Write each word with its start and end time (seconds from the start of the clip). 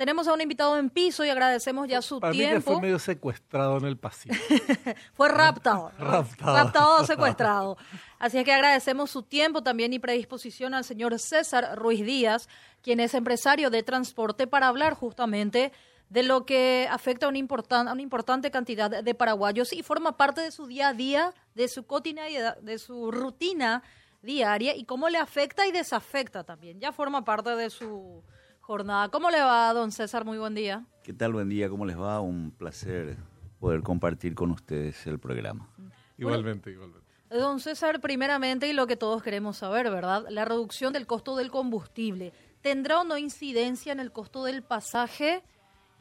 Tenemos 0.00 0.26
a 0.28 0.32
un 0.32 0.40
invitado 0.40 0.78
en 0.78 0.88
piso 0.88 1.26
y 1.26 1.28
agradecemos 1.28 1.86
ya 1.86 2.00
su 2.00 2.20
Para 2.20 2.32
tiempo. 2.32 2.54
mí 2.54 2.56
que 2.56 2.62
fue 2.72 2.80
medio 2.80 2.98
secuestrado 2.98 3.76
en 3.76 3.84
el 3.84 3.98
pasillo. 3.98 4.34
Fue 5.12 5.28
raptado. 5.28 5.92
Raptado. 5.98 6.56
Raptado 6.56 7.02
o 7.02 7.04
secuestrado. 7.06 7.76
Así 8.18 8.38
es 8.38 8.44
que 8.46 8.52
agradecemos 8.54 9.10
su 9.10 9.22
tiempo 9.22 9.62
también 9.62 9.92
y 9.92 9.98
predisposición 9.98 10.72
al 10.72 10.84
señor 10.84 11.18
César 11.18 11.76
Ruiz 11.78 12.02
Díaz, 12.02 12.48
quien 12.80 12.98
es 12.98 13.12
empresario 13.12 13.68
de 13.68 13.82
transporte, 13.82 14.46
para 14.46 14.68
hablar 14.68 14.94
justamente 14.94 15.70
de 16.08 16.22
lo 16.22 16.46
que 16.46 16.88
afecta 16.90 17.26
a 17.26 17.28
una, 17.28 17.38
importan- 17.38 17.86
a 17.86 17.92
una 17.92 18.00
importante 18.00 18.50
cantidad 18.50 19.02
de 19.04 19.14
paraguayos 19.14 19.70
y 19.74 19.82
forma 19.82 20.16
parte 20.16 20.40
de 20.40 20.50
su 20.50 20.66
día 20.66 20.88
a 20.88 20.94
día, 20.94 21.34
de 21.54 21.68
su 21.68 21.84
cotidianidad, 21.84 22.56
de 22.56 22.78
su 22.78 23.10
rutina 23.10 23.82
diaria 24.22 24.74
y 24.74 24.84
cómo 24.86 25.10
le 25.10 25.18
afecta 25.18 25.66
y 25.66 25.72
desafecta 25.72 26.42
también. 26.42 26.80
Ya 26.80 26.90
forma 26.90 27.22
parte 27.22 27.50
de 27.54 27.68
su 27.68 28.22
jornada. 28.70 29.08
¿Cómo 29.08 29.30
le 29.30 29.40
va, 29.40 29.72
don 29.72 29.90
César? 29.90 30.24
Muy 30.24 30.38
buen 30.38 30.54
día. 30.54 30.86
¿Qué 31.02 31.12
tal? 31.12 31.32
Buen 31.32 31.48
día, 31.48 31.68
¿cómo 31.68 31.84
les 31.84 31.98
va? 31.98 32.20
Un 32.20 32.52
placer 32.52 33.16
poder 33.58 33.82
compartir 33.82 34.36
con 34.36 34.52
ustedes 34.52 35.08
el 35.08 35.18
programa. 35.18 35.68
Igualmente, 36.16 36.70
igualmente. 36.70 37.04
Don 37.30 37.58
César, 37.58 38.00
primeramente, 38.00 38.68
y 38.68 38.72
lo 38.72 38.86
que 38.86 38.94
todos 38.94 39.24
queremos 39.24 39.56
saber, 39.56 39.90
¿verdad? 39.90 40.24
La 40.30 40.44
reducción 40.44 40.92
del 40.92 41.08
costo 41.08 41.34
del 41.34 41.50
combustible. 41.50 42.32
¿Tendrá 42.60 43.00
o 43.00 43.04
no 43.04 43.18
incidencia 43.18 43.90
en 43.92 43.98
el 43.98 44.12
costo 44.12 44.44
del 44.44 44.62
pasaje? 44.62 45.42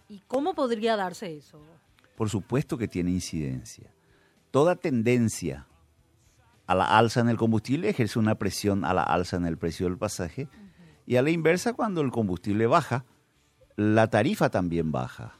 ¿Y 0.08 0.20
cómo 0.28 0.54
podría 0.54 0.95
darse 0.95 1.38
eso? 1.38 1.59
Por 2.16 2.30
supuesto 2.30 2.78
que 2.78 2.88
tiene 2.88 3.09
incidencia. 3.09 3.92
Toda 4.52 4.76
tendencia 4.76 5.66
a 6.67 6.76
la 6.76 6.86
alza 7.00 7.22
en 7.22 7.30
el 7.30 7.38
combustible 7.38 7.90
ejerce 7.90 8.20
una 8.20 8.36
presión 8.36 8.86
a 8.86 8.94
la 8.94 9.02
alza 9.02 9.38
en 9.38 9.48
el 9.48 9.58
precio 9.58 9.88
del 9.88 9.98
pasaje 9.98 10.48
y 11.09 11.16
a 11.16 11.23
la 11.23 11.31
inversa 11.31 11.73
cuando 11.73 12.02
el 12.02 12.12
combustible 12.12 12.68
baja, 12.68 13.04
la 13.76 14.12
tarifa 14.12 14.52
también 14.52 14.91
baja. 14.91 15.40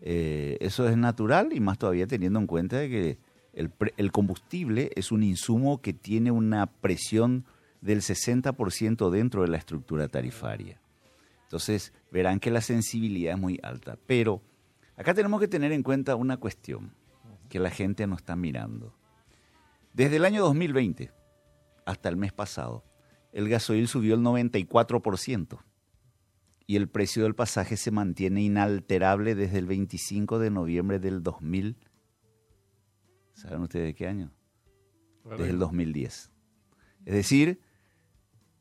Eh, 0.00 0.56
eso 0.60 0.88
es 0.88 0.96
natural 0.96 1.52
y 1.52 1.58
más 1.58 1.78
todavía 1.78 2.06
teniendo 2.06 2.38
en 2.38 2.46
cuenta 2.46 2.78
que 2.86 3.18
el, 3.54 3.72
el 3.96 4.12
combustible 4.12 4.92
es 4.94 5.10
un 5.10 5.24
insumo 5.24 5.82
que 5.82 5.94
tiene 5.94 6.30
una 6.30 6.66
presión 6.66 7.44
del 7.80 8.02
60% 8.02 9.10
dentro 9.10 9.42
de 9.42 9.48
la 9.48 9.56
estructura 9.56 10.06
tarifaria. 10.06 10.80
Entonces 11.42 11.92
verán 12.12 12.38
que 12.38 12.52
la 12.52 12.60
sensibilidad 12.60 13.34
es 13.34 13.40
muy 13.40 13.58
alta. 13.64 13.98
Pero 14.06 14.42
acá 14.96 15.12
tenemos 15.12 15.40
que 15.40 15.48
tener 15.48 15.72
en 15.72 15.82
cuenta 15.82 16.14
una 16.14 16.36
cuestión 16.36 16.92
que 17.48 17.58
la 17.58 17.70
gente 17.70 18.06
no 18.06 18.14
está 18.14 18.36
mirando. 18.36 18.94
Desde 19.92 20.18
el 20.18 20.24
año 20.24 20.40
2020 20.44 21.10
hasta 21.84 22.08
el 22.08 22.16
mes 22.16 22.32
pasado, 22.32 22.84
el 23.38 23.48
gasoil 23.48 23.86
subió 23.86 24.16
el 24.16 24.20
94% 24.22 25.60
y 26.66 26.74
el 26.74 26.88
precio 26.88 27.22
del 27.22 27.36
pasaje 27.36 27.76
se 27.76 27.92
mantiene 27.92 28.42
inalterable 28.42 29.36
desde 29.36 29.58
el 29.58 29.66
25 29.66 30.40
de 30.40 30.50
noviembre 30.50 30.98
del 30.98 31.22
2000. 31.22 31.76
¿Saben 33.34 33.62
ustedes 33.62 33.86
de 33.86 33.94
qué 33.94 34.08
año? 34.08 34.32
Desde 35.24 35.50
el 35.50 35.60
2010. 35.60 36.32
Es 37.04 37.14
decir, 37.14 37.60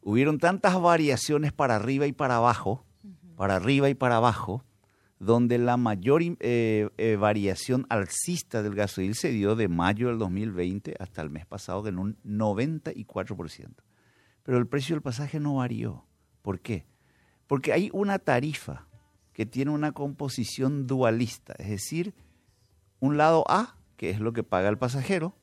hubieron 0.02 0.38
tantas 0.38 0.80
variaciones 0.80 1.53
para 1.53 1.75
arriba 1.75 2.05
y 2.05 2.11
para 2.11 2.36
abajo, 2.36 2.86
para 3.36 3.55
arriba 3.55 3.89
y 3.89 3.95
para 3.95 4.17
abajo, 4.17 4.64
donde 5.17 5.58
la 5.58 5.78
mayor 5.78 6.22
eh, 6.22 6.88
eh, 6.98 7.16
variación 7.16 7.88
alcista 7.89 8.61
del 8.61 8.75
gasoil 8.75 9.16
se 9.16 9.31
dio 9.31 9.55
de 9.55 9.70
mayo 9.70 10.09
del 10.09 10.20
2020 10.20 10.94
hasta 11.00 11.23
el 11.23 11.31
mes 11.31 11.48
pasado 11.48 11.88
en 11.88 11.98
un 11.98 12.22
94%. 12.23 13.86
Pero 14.48 14.59
el 14.59 14.67
precio 14.67 14.95
del 14.95 15.02
pasaje 15.02 15.42
no 15.42 15.56
varió. 15.56 16.06
¿Por 16.42 16.62
qué? 16.62 16.86
Porque 17.48 17.73
hay 17.73 17.90
una 17.92 18.17
tarifa 18.17 18.88
que 19.34 19.45
tiene 19.45 19.72
una 19.72 19.92
composición 19.92 20.88
dualista, 20.88 21.54
es 21.59 21.67
decir, 21.67 22.14
un 23.02 23.17
lado 23.17 23.44
A, 23.50 23.76
que 23.98 24.09
es 24.09 24.22
lo 24.22 24.31
que 24.31 24.44
paga 24.44 24.70
el 24.70 24.78
pasajero, 24.78 25.36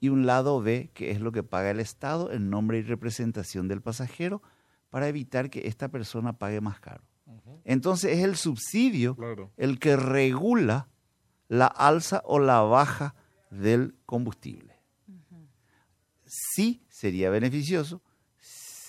y 0.00 0.10
un 0.10 0.26
lado 0.26 0.60
B, 0.60 0.90
que 0.92 1.12
es 1.12 1.20
lo 1.22 1.32
que 1.32 1.42
paga 1.42 1.70
el 1.70 1.80
Estado 1.80 2.30
en 2.30 2.50
nombre 2.50 2.76
y 2.76 2.82
representación 2.82 3.68
del 3.68 3.80
pasajero, 3.80 4.42
para 4.90 5.08
evitar 5.08 5.48
que 5.48 5.66
esta 5.66 5.88
persona 5.88 6.34
pague 6.34 6.60
más 6.60 6.78
caro. 6.78 7.02
Entonces 7.64 8.18
es 8.18 8.22
el 8.22 8.36
subsidio 8.36 9.16
Claro. 9.16 9.50
el 9.56 9.78
que 9.78 9.96
regula 9.96 10.90
la 11.48 11.68
alza 11.68 12.20
o 12.26 12.38
la 12.38 12.60
baja 12.60 13.14
del 13.50 13.94
combustible. 14.04 14.76
Sí 16.26 16.84
sería 16.90 17.30
beneficioso 17.30 18.02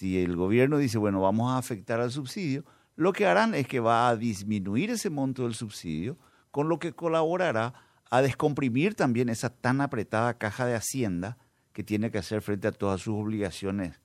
si 0.03 0.21
el 0.21 0.35
gobierno 0.35 0.77
dice, 0.79 0.97
bueno, 0.97 1.21
vamos 1.21 1.49
a 1.53 1.57
afectar 1.57 2.01
al 2.01 2.11
subsidio, 2.11 2.65
lo 2.97 3.13
que 3.13 3.25
harán 3.25 3.55
es 3.55 3.69
que 3.69 3.79
va 3.79 4.09
a 4.09 4.17
disminuir 4.17 4.89
ese 4.89 5.09
monto 5.09 5.43
del 5.43 5.53
subsidio, 5.53 6.17
con 6.51 6.67
lo 6.67 6.77
que 6.77 6.91
colaborará 6.91 7.73
a 8.11 8.21
descomprimir 8.21 8.95
también 8.95 9.29
esa 9.29 9.49
tan 9.49 9.79
apretada 9.79 10.37
caja 10.37 10.65
de 10.65 10.75
Hacienda 10.75 11.37
que 11.71 11.85
tiene 11.85 12.11
que 12.11 12.17
hacer 12.17 12.41
frente 12.41 12.67
a 12.67 12.73
todas 12.73 12.99
sus 12.99 13.13
obligaciones 13.15 14.01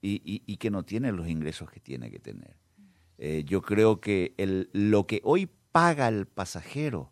y, 0.00 0.22
y- 0.46 0.56
que 0.58 0.70
no 0.70 0.84
tiene 0.84 1.10
los 1.10 1.26
ingresos 1.26 1.68
que 1.72 1.80
tiene 1.80 2.08
que 2.08 2.20
tener. 2.20 2.56
Eh, 3.18 3.42
yo 3.44 3.62
creo 3.62 4.00
que 4.00 4.32
el- 4.38 4.70
lo 4.72 5.08
que 5.08 5.20
hoy 5.24 5.50
paga 5.72 6.06
el 6.06 6.26
pasajero 6.26 7.10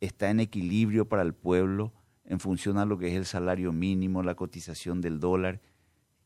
está 0.00 0.28
en 0.28 0.40
equilibrio 0.40 1.08
para 1.08 1.22
el 1.22 1.32
pueblo 1.32 1.94
en 2.26 2.40
función 2.40 2.76
a 2.76 2.84
lo 2.84 2.98
que 2.98 3.08
es 3.08 3.14
el 3.14 3.24
salario 3.24 3.72
mínimo, 3.72 4.22
la 4.22 4.34
cotización 4.34 5.00
del 5.00 5.18
dólar 5.18 5.62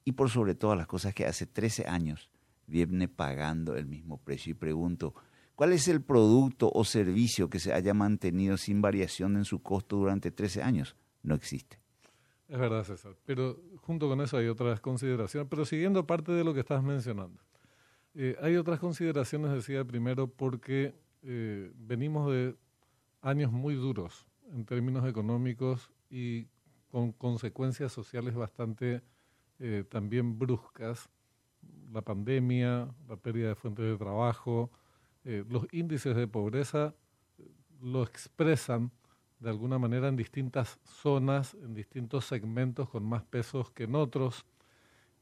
y 0.05 0.13
por 0.13 0.31
sobre 0.31 0.55
todas 0.55 0.77
las 0.77 0.87
cosas 0.87 1.15
que 1.15 1.27
hace 1.27 1.47
13 1.47 1.87
años 1.87 2.31
viene 2.67 3.09
pagando 3.09 3.77
el 3.77 3.87
mismo 3.87 4.19
precio. 4.19 4.53
Y 4.53 4.55
pregunto, 4.55 5.15
¿cuál 5.55 5.73
es 5.73 5.89
el 5.89 6.03
producto 6.03 6.71
o 6.73 6.85
servicio 6.85 7.49
que 7.49 7.59
se 7.59 7.73
haya 7.73 7.95
mantenido 7.95 8.57
sin 8.57 8.81
variación 8.83 9.37
en 9.37 9.45
su 9.45 9.63
costo 9.63 9.97
durante 9.97 10.31
13 10.31 10.63
años? 10.63 10.97
No 11.23 11.35
existe. 11.35 11.79
Es 12.49 12.59
verdad, 12.59 12.85
César. 12.85 13.17
Pero 13.25 13.59
junto 13.81 14.09
con 14.09 14.21
eso 14.21 14.37
hay 14.37 14.49
otras 14.49 14.81
consideraciones. 14.81 15.49
Pero 15.49 15.65
siguiendo 15.65 16.07
parte 16.07 16.33
de 16.33 16.45
lo 16.45 16.53
que 16.53 16.61
estás 16.61 16.83
mencionando. 16.83 17.41
Eh, 18.15 18.37
hay 18.43 18.57
otras 18.57 18.79
consideraciones, 18.79 19.53
decía 19.53 19.85
primero, 19.85 20.27
porque 20.27 20.95
eh, 21.23 21.71
venimos 21.75 22.31
de 22.31 22.55
años 23.23 23.53
muy 23.53 23.75
duros 23.75 24.27
en 24.53 24.67
términos 24.67 25.09
económicos 25.09 25.91
y 26.11 26.47
con 26.91 27.13
consecuencias 27.13 27.91
sociales 27.91 28.35
bastante 28.35 29.03
eh, 29.59 29.85
también 29.89 30.39
bruscas. 30.39 31.09
La 31.93 32.03
pandemia, 32.03 32.89
la 33.09 33.17
pérdida 33.17 33.49
de 33.49 33.55
fuentes 33.55 33.85
de 33.85 33.97
trabajo, 33.97 34.71
eh, 35.25 35.45
los 35.49 35.67
índices 35.73 36.17
de 36.17 36.27
pobreza 36.27 36.95
eh, 37.39 37.49
lo 37.81 38.03
expresan 38.03 38.91
de 39.39 39.51
alguna 39.51 39.79
manera 39.79 40.09
en 40.09 40.17
distintas 40.17 40.81
zonas, 40.85 41.55
en 41.55 41.75
distintos 41.75 42.25
segmentos 42.27 42.89
con 42.89 43.05
más 43.05 43.25
pesos 43.25 43.71
que 43.71 43.85
en 43.85 43.95
otros. 43.95 44.45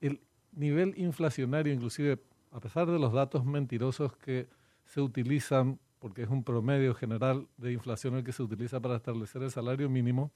El 0.00 0.20
nivel 0.52 0.94
inflacionario, 0.98 1.72
inclusive, 1.72 2.22
a 2.50 2.60
pesar 2.60 2.90
de 2.90 2.98
los 2.98 3.12
datos 3.12 3.44
mentirosos 3.44 4.16
que 4.16 4.48
se 4.84 5.00
utilizan, 5.00 5.78
porque 5.98 6.22
es 6.22 6.28
un 6.28 6.44
promedio 6.44 6.94
general 6.94 7.48
de 7.56 7.72
inflación 7.72 8.14
el 8.14 8.24
que 8.24 8.32
se 8.32 8.42
utiliza 8.42 8.80
para 8.80 8.96
establecer 8.96 9.42
el 9.42 9.50
salario 9.50 9.88
mínimo, 9.88 10.32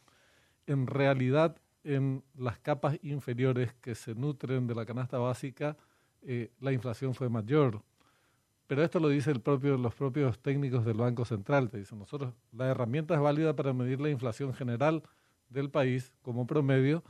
en 0.67 0.87
realidad 0.87 1.57
en 1.85 2.25
las 2.35 2.59
capas 2.59 2.99
inferiores 3.03 3.75
que 3.75 3.95
se 3.95 4.15
nutren 4.15 4.67
de 4.67 4.75
la 4.75 4.87
canasta 4.87 5.19
básica, 5.19 5.77
eh, 6.23 6.51
la 6.61 6.73
inflación 6.73 7.15
fue 7.15 7.29
mayor. 7.29 7.83
Pero 8.67 8.83
esto 8.83 8.99
lo 8.99 9.09
dicen 9.09 9.41
propio, 9.41 9.77
los 9.77 9.95
propios 9.95 10.39
técnicos 10.41 10.85
del 10.85 10.97
Banco 10.97 11.25
Central. 11.25 11.69
Te 11.69 11.79
dicen, 11.79 11.99
nosotros, 11.99 12.33
la 12.53 12.67
herramienta 12.67 13.15
es 13.15 13.21
válida 13.21 13.55
para 13.55 13.75
medir 13.75 14.01
la 14.01 14.09
inflación 14.09 14.55
general 14.55 15.03
del 15.51 15.71
país 15.71 16.15
como 16.23 16.47
promedio, 16.47 17.05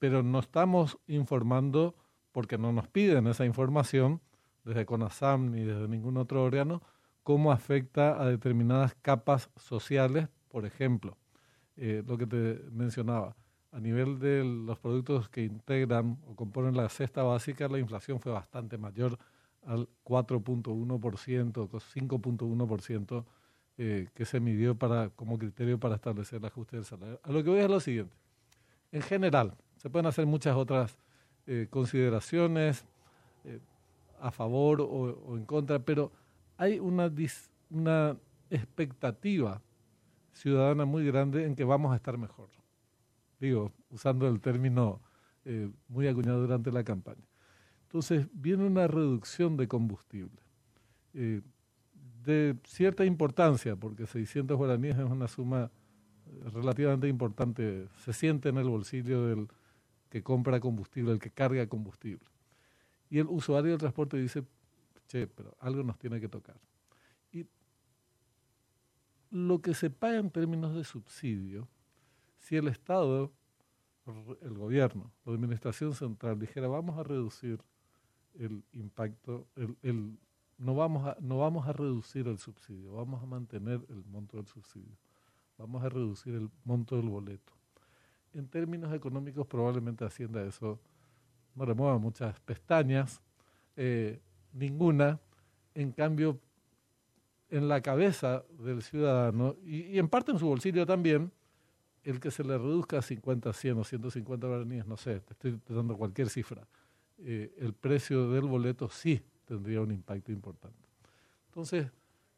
pero 0.00 0.22
no 0.22 0.40
estamos 0.40 0.98
informando, 1.06 1.94
porque 2.32 2.58
no 2.58 2.72
nos 2.72 2.88
piden 2.88 3.28
esa 3.28 3.44
información 3.44 4.20
desde 4.64 4.84
CONASAM 4.84 5.52
ni 5.52 5.62
desde 5.62 5.88
ningún 5.88 6.16
otro 6.16 6.42
órgano, 6.42 6.82
cómo 7.22 7.52
afecta 7.52 8.20
a 8.20 8.26
determinadas 8.26 8.94
capas 9.00 9.50
sociales, 9.56 10.28
por 10.48 10.66
ejemplo, 10.66 11.16
eh, 11.76 12.02
lo 12.06 12.18
que 12.18 12.26
te 12.26 12.60
mencionaba, 12.70 13.36
a 13.72 13.80
nivel 13.80 14.18
de 14.18 14.44
los 14.44 14.78
productos 14.78 15.28
que 15.28 15.42
integran 15.44 16.18
o 16.26 16.34
componen 16.34 16.76
la 16.76 16.88
cesta 16.88 17.22
básica, 17.22 17.68
la 17.68 17.78
inflación 17.78 18.20
fue 18.20 18.32
bastante 18.32 18.78
mayor 18.78 19.18
al 19.66 19.88
4.1%, 20.04 21.68
5.1% 21.68 23.24
eh, 23.80 24.08
que 24.14 24.24
se 24.24 24.40
midió 24.40 24.74
para, 24.74 25.10
como 25.10 25.38
criterio 25.38 25.78
para 25.78 25.96
establecer 25.96 26.38
el 26.38 26.46
ajuste 26.46 26.76
del 26.76 26.84
salario. 26.84 27.20
A 27.22 27.30
lo 27.30 27.44
que 27.44 27.50
voy 27.50 27.60
es 27.60 27.70
lo 27.70 27.80
siguiente. 27.80 28.16
En 28.90 29.02
general, 29.02 29.54
se 29.76 29.90
pueden 29.90 30.06
hacer 30.06 30.26
muchas 30.26 30.56
otras 30.56 30.96
eh, 31.46 31.66
consideraciones 31.70 32.84
eh, 33.44 33.60
a 34.20 34.30
favor 34.30 34.80
o, 34.80 34.86
o, 34.86 35.36
en 35.36 35.44
contra, 35.44 35.78
pero 35.78 36.10
hay 36.56 36.78
una, 36.78 37.08
dis, 37.08 37.50
una 37.70 38.16
expectativa 38.50 39.60
ciudadana 40.32 40.84
muy 40.84 41.06
grande 41.06 41.44
en 41.44 41.54
que 41.54 41.64
vamos 41.64 41.92
a 41.92 41.96
estar 41.96 42.16
mejor. 42.16 42.48
Digo, 43.40 43.72
usando 43.90 44.26
el 44.28 44.40
término 44.40 45.00
eh, 45.44 45.70
muy 45.88 46.06
acuñado 46.08 46.40
durante 46.40 46.72
la 46.72 46.84
campaña. 46.84 47.26
Entonces, 47.82 48.26
viene 48.32 48.64
una 48.66 48.86
reducción 48.86 49.56
de 49.56 49.66
combustible. 49.66 50.42
Eh, 51.14 51.40
de 52.24 52.56
cierta 52.64 53.04
importancia, 53.04 53.76
porque 53.76 54.06
600 54.06 54.56
guaraníes 54.56 54.98
es 54.98 55.04
una 55.04 55.28
suma 55.28 55.70
eh, 56.26 56.50
relativamente 56.52 57.08
importante, 57.08 57.88
se 58.04 58.12
siente 58.12 58.50
en 58.50 58.58
el 58.58 58.68
bolsillo 58.68 59.26
del 59.26 59.48
que 60.10 60.22
compra 60.22 60.60
combustible, 60.60 61.12
el 61.12 61.18
que 61.18 61.30
carga 61.30 61.66
combustible. 61.66 62.28
Y 63.08 63.18
el 63.18 63.26
usuario 63.28 63.70
del 63.70 63.80
transporte 63.80 64.18
dice, 64.18 64.44
che, 65.06 65.26
pero 65.26 65.56
algo 65.60 65.82
nos 65.82 65.98
tiene 65.98 66.20
que 66.20 66.28
tocar. 66.28 66.60
Y 67.32 67.46
lo 69.30 69.60
que 69.60 69.72
se 69.74 69.88
paga 69.88 70.18
en 70.18 70.30
términos 70.30 70.74
de 70.74 70.84
subsidio, 70.84 71.68
si 72.38 72.56
el 72.56 72.68
Estado, 72.68 73.32
el 74.42 74.54
gobierno, 74.54 75.12
la 75.24 75.34
administración 75.34 75.94
central 75.94 76.38
dijera, 76.38 76.68
vamos 76.68 76.98
a 76.98 77.02
reducir 77.02 77.60
el 78.38 78.64
impacto, 78.72 79.46
el, 79.82 80.18
no, 80.56 80.74
vamos 80.74 81.06
a, 81.06 81.16
no 81.20 81.38
vamos 81.38 81.66
a 81.66 81.72
reducir 81.72 82.26
el 82.28 82.38
subsidio, 82.38 82.94
vamos 82.94 83.22
a 83.22 83.26
mantener 83.26 83.84
el 83.88 84.04
monto 84.04 84.36
del 84.36 84.46
subsidio, 84.46 84.96
vamos 85.58 85.82
a 85.82 85.88
reducir 85.88 86.34
el 86.34 86.50
monto 86.64 86.96
del 86.96 87.08
boleto. 87.08 87.52
En 88.32 88.48
términos 88.48 88.92
económicos 88.94 89.46
probablemente 89.46 90.04
Hacienda 90.04 90.42
eso 90.44 90.80
no 91.54 91.64
remueva 91.64 91.98
muchas 91.98 92.38
pestañas, 92.40 93.20
eh, 93.76 94.20
ninguna, 94.52 95.20
en 95.74 95.92
cambio 95.92 96.40
en 97.50 97.68
la 97.68 97.80
cabeza 97.80 98.44
del 98.58 98.82
ciudadano 98.82 99.56
y, 99.64 99.98
en 99.98 100.08
parte 100.08 100.32
en 100.32 100.38
su 100.38 100.46
bolsillo 100.46 100.86
también, 100.86 101.32
el 102.04 102.20
que 102.20 102.30
se 102.30 102.44
le 102.44 102.56
reduzca 102.56 102.98
a 102.98 103.02
50, 103.02 103.52
100 103.52 103.78
o 103.78 103.84
150 103.84 104.46
guaraníes, 104.46 104.86
no 104.86 104.96
sé, 104.96 105.20
te 105.20 105.32
estoy 105.32 105.60
dando 105.68 105.96
cualquier 105.96 106.28
cifra, 106.28 106.66
eh, 107.18 107.54
el 107.58 107.72
precio 107.72 108.30
del 108.30 108.44
boleto 108.44 108.88
sí 108.88 109.20
tendría 109.44 109.80
un 109.80 109.90
impacto 109.90 110.30
importante. 110.32 110.88
Entonces, 111.46 111.90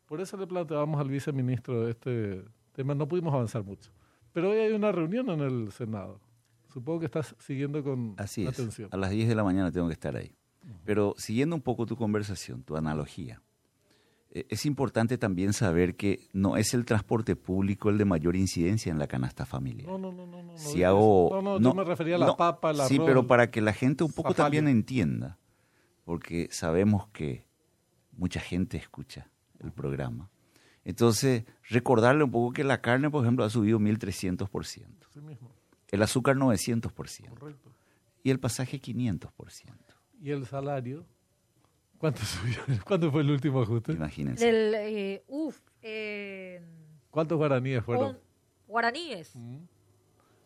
por 0.06 0.20
eso 0.20 0.36
le 0.36 0.46
planteábamos 0.46 1.00
al 1.00 1.08
viceministro 1.08 1.88
este 1.88 2.42
tema, 2.72 2.94
no 2.94 3.06
pudimos 3.06 3.34
avanzar 3.34 3.62
mucho. 3.62 3.90
Pero 4.32 4.50
hoy 4.50 4.58
hay 4.58 4.72
una 4.72 4.92
reunión 4.92 5.28
en 5.30 5.40
el 5.40 5.72
Senado. 5.72 6.20
Supongo 6.72 7.00
que 7.00 7.06
estás 7.06 7.34
siguiendo 7.38 7.82
con 7.82 8.14
Así 8.16 8.46
atención. 8.46 8.88
A 8.92 8.96
las 8.96 9.10
10 9.10 9.28
de 9.28 9.34
la 9.34 9.44
mañana 9.44 9.72
tengo 9.72 9.88
que 9.88 9.92
estar 9.92 10.16
ahí. 10.16 10.34
Pero 10.84 11.14
siguiendo 11.16 11.56
un 11.56 11.62
poco 11.62 11.86
tu 11.86 11.96
conversación, 11.96 12.62
tu 12.62 12.76
analogía, 12.76 13.42
es 14.32 14.64
importante 14.64 15.18
también 15.18 15.52
saber 15.52 15.96
que 15.96 16.28
no 16.32 16.56
es 16.56 16.72
el 16.74 16.84
transporte 16.84 17.34
público 17.34 17.90
el 17.90 17.98
de 17.98 18.04
mayor 18.04 18.36
incidencia 18.36 18.92
en 18.92 18.98
la 18.98 19.06
canasta 19.06 19.44
familiar. 19.44 19.88
No, 19.88 19.98
no, 19.98 20.12
no, 20.12 20.26
no. 20.26 20.42
no 20.42 20.56
si 20.56 20.84
hago, 20.84 21.30
no, 21.42 21.58
no, 21.58 21.60
yo 21.60 21.74
me 21.74 21.84
refería 21.84 22.16
a 22.16 22.18
la 22.18 22.36
papa, 22.36 22.72
la 22.72 22.86
Sí, 22.86 22.98
pero 23.04 23.26
para 23.26 23.50
que 23.50 23.60
la 23.60 23.72
gente 23.72 24.04
un 24.04 24.12
poco 24.12 24.34
también 24.34 24.68
entienda, 24.68 25.38
porque 26.04 26.48
sabemos 26.52 27.08
que 27.08 27.44
mucha 28.12 28.40
gente 28.40 28.76
escucha 28.76 29.30
el 29.58 29.72
programa. 29.72 30.30
Entonces, 30.84 31.44
recordarle 31.68 32.24
un 32.24 32.30
poco 32.30 32.52
que 32.52 32.64
la 32.64 32.80
carne, 32.80 33.10
por 33.10 33.24
ejemplo, 33.24 33.44
ha 33.44 33.50
subido 33.50 33.78
1.300%. 33.78 34.86
Sí 35.12 35.20
mismo. 35.20 35.52
El 35.88 36.02
azúcar 36.02 36.36
900%. 36.36 37.28
Correcto. 37.28 37.74
Y 38.22 38.30
el 38.30 38.38
pasaje 38.38 38.80
500%. 38.80 39.72
¿Y 40.22 40.30
el 40.30 40.46
salario? 40.46 41.04
¿Cuánto 42.00 42.22
subió? 42.22 42.56
¿Cuánto 42.86 43.12
fue 43.12 43.20
el 43.20 43.30
último 43.30 43.60
ajuste? 43.60 43.92
Imagínense. 43.92 44.48
Eh, 44.48 45.22
uf, 45.28 45.60
eh, 45.82 46.62
¿Cuántos 47.10 47.36
guaraníes 47.36 47.84
fueron? 47.84 48.18
guaraníes. 48.66 49.34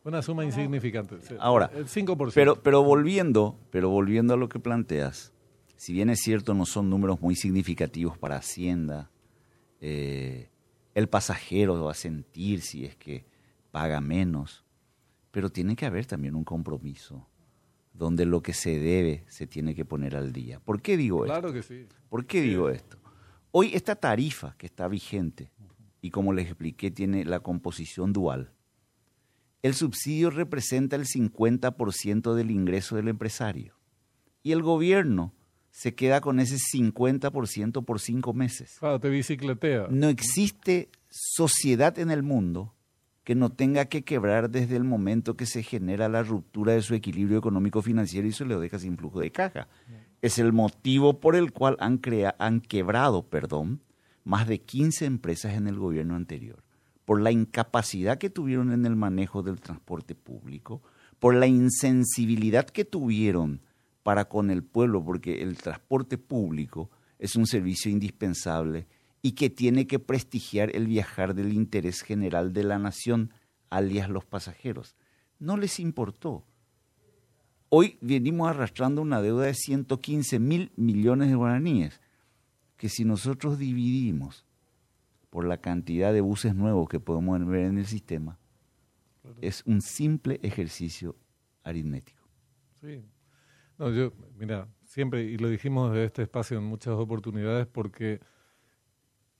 Una 0.02 0.20
suma 0.20 0.44
insignificante. 0.44 1.16
Ahora, 1.38 1.70
el 1.72 1.86
5%. 1.86 2.32
Pero, 2.34 2.60
pero, 2.60 2.82
volviendo, 2.82 3.56
pero 3.70 3.88
volviendo 3.88 4.34
a 4.34 4.36
lo 4.36 4.48
que 4.48 4.58
planteas, 4.58 5.32
si 5.76 5.92
bien 5.92 6.10
es 6.10 6.20
cierto 6.22 6.54
no 6.54 6.66
son 6.66 6.90
números 6.90 7.20
muy 7.20 7.36
significativos 7.36 8.18
para 8.18 8.36
Hacienda, 8.36 9.12
eh, 9.80 10.50
el 10.94 11.08
pasajero 11.08 11.84
va 11.84 11.92
a 11.92 11.94
sentir 11.94 12.62
si 12.62 12.84
es 12.84 12.96
que 12.96 13.26
paga 13.70 14.00
menos, 14.00 14.64
pero 15.30 15.50
tiene 15.50 15.76
que 15.76 15.86
haber 15.86 16.06
también 16.06 16.34
un 16.34 16.44
compromiso 16.44 17.28
donde 17.94 18.26
lo 18.26 18.42
que 18.42 18.52
se 18.52 18.78
debe 18.78 19.24
se 19.28 19.46
tiene 19.46 19.74
que 19.74 19.84
poner 19.84 20.16
al 20.16 20.32
día. 20.32 20.60
¿Por 20.60 20.82
qué 20.82 20.96
digo 20.96 21.24
esto? 21.24 21.32
Claro 21.32 21.52
que 21.52 21.62
sí. 21.62 21.86
¿Por 22.10 22.26
qué 22.26 22.42
digo 22.42 22.68
esto? 22.68 22.98
Hoy 23.52 23.70
esta 23.72 23.94
tarifa 23.94 24.56
que 24.58 24.66
está 24.66 24.88
vigente 24.88 25.50
y 26.00 26.10
como 26.10 26.32
les 26.32 26.46
expliqué 26.46 26.90
tiene 26.90 27.24
la 27.24 27.40
composición 27.40 28.12
dual, 28.12 28.52
el 29.62 29.74
subsidio 29.74 30.30
representa 30.30 30.96
el 30.96 31.06
50% 31.06 32.34
del 32.34 32.50
ingreso 32.50 32.96
del 32.96 33.08
empresario 33.08 33.76
y 34.42 34.52
el 34.52 34.62
gobierno 34.62 35.32
se 35.70 35.94
queda 35.94 36.20
con 36.20 36.38
ese 36.40 36.56
50% 36.56 37.84
por 37.84 37.98
cinco 37.98 38.34
meses. 38.34 38.76
Claro, 38.78 39.00
te 39.00 39.08
bicicletea. 39.08 39.86
No 39.90 40.08
existe 40.08 40.90
sociedad 41.08 41.98
en 41.98 42.10
el 42.10 42.22
mundo 42.22 42.74
que 43.24 43.34
no 43.34 43.50
tenga 43.50 43.86
que 43.86 44.04
quebrar 44.04 44.50
desde 44.50 44.76
el 44.76 44.84
momento 44.84 45.36
que 45.36 45.46
se 45.46 45.62
genera 45.62 46.08
la 46.10 46.22
ruptura 46.22 46.74
de 46.74 46.82
su 46.82 46.94
equilibrio 46.94 47.38
económico 47.38 47.80
financiero 47.80 48.28
y 48.28 48.32
se 48.32 48.44
lo 48.44 48.60
deja 48.60 48.78
sin 48.78 48.98
flujo 48.98 49.20
de 49.20 49.32
caja. 49.32 49.66
Es 50.20 50.38
el 50.38 50.52
motivo 50.52 51.20
por 51.20 51.34
el 51.34 51.52
cual 51.52 51.76
han, 51.80 52.00
han 52.38 52.60
quebrado 52.60 53.26
perdón, 53.26 53.80
más 54.24 54.46
de 54.46 54.60
15 54.60 55.06
empresas 55.06 55.54
en 55.54 55.66
el 55.66 55.78
gobierno 55.78 56.16
anterior, 56.16 56.62
por 57.06 57.20
la 57.20 57.32
incapacidad 57.32 58.18
que 58.18 58.30
tuvieron 58.30 58.72
en 58.72 58.84
el 58.84 58.94
manejo 58.94 59.42
del 59.42 59.60
transporte 59.60 60.14
público, 60.14 60.82
por 61.18 61.34
la 61.34 61.46
insensibilidad 61.46 62.66
que 62.66 62.84
tuvieron 62.84 63.62
para 64.02 64.26
con 64.26 64.50
el 64.50 64.62
pueblo, 64.62 65.02
porque 65.02 65.42
el 65.42 65.56
transporte 65.56 66.18
público 66.18 66.90
es 67.18 67.36
un 67.36 67.46
servicio 67.46 67.90
indispensable 67.90 68.86
y 69.24 69.32
que 69.32 69.48
tiene 69.48 69.86
que 69.86 69.98
prestigiar 69.98 70.76
el 70.76 70.86
viajar 70.86 71.34
del 71.34 71.54
interés 71.54 72.02
general 72.02 72.52
de 72.52 72.62
la 72.62 72.78
nación, 72.78 73.32
alias 73.70 74.10
los 74.10 74.26
pasajeros. 74.26 74.96
No 75.38 75.56
les 75.56 75.80
importó. 75.80 76.44
Hoy 77.70 77.96
venimos 78.02 78.50
arrastrando 78.50 79.00
una 79.00 79.22
deuda 79.22 79.46
de 79.46 79.54
115 79.54 80.38
mil 80.40 80.72
millones 80.76 81.30
de 81.30 81.36
guaraníes, 81.36 82.02
que 82.76 82.90
si 82.90 83.06
nosotros 83.06 83.58
dividimos 83.58 84.44
por 85.30 85.46
la 85.46 85.56
cantidad 85.56 86.12
de 86.12 86.20
buses 86.20 86.54
nuevos 86.54 86.86
que 86.90 87.00
podemos 87.00 87.46
ver 87.46 87.64
en 87.64 87.78
el 87.78 87.86
sistema, 87.86 88.38
es 89.40 89.62
un 89.64 89.80
simple 89.80 90.38
ejercicio 90.42 91.16
aritmético. 91.62 92.28
Sí. 92.82 93.02
No, 93.78 93.90
yo, 93.90 94.12
mira, 94.36 94.68
siempre, 94.82 95.24
y 95.24 95.38
lo 95.38 95.48
dijimos 95.48 95.92
desde 95.92 96.04
este 96.04 96.22
espacio 96.24 96.58
en 96.58 96.64
muchas 96.64 96.92
oportunidades, 96.92 97.66
porque 97.66 98.20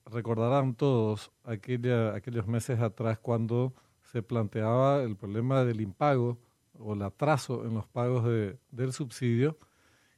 recordarán 0.06 0.74
todos 0.74 1.30
aquella, 1.44 2.14
aquellos 2.14 2.46
meses 2.46 2.80
atrás 2.80 3.18
cuando 3.18 3.72
se 4.12 4.22
planteaba 4.22 5.02
el 5.02 5.16
problema 5.16 5.64
del 5.64 5.80
impago 5.80 6.38
o 6.78 6.94
el 6.94 7.02
atraso 7.02 7.64
en 7.64 7.74
los 7.74 7.86
pagos 7.86 8.24
de, 8.24 8.58
del 8.70 8.92
subsidio 8.92 9.56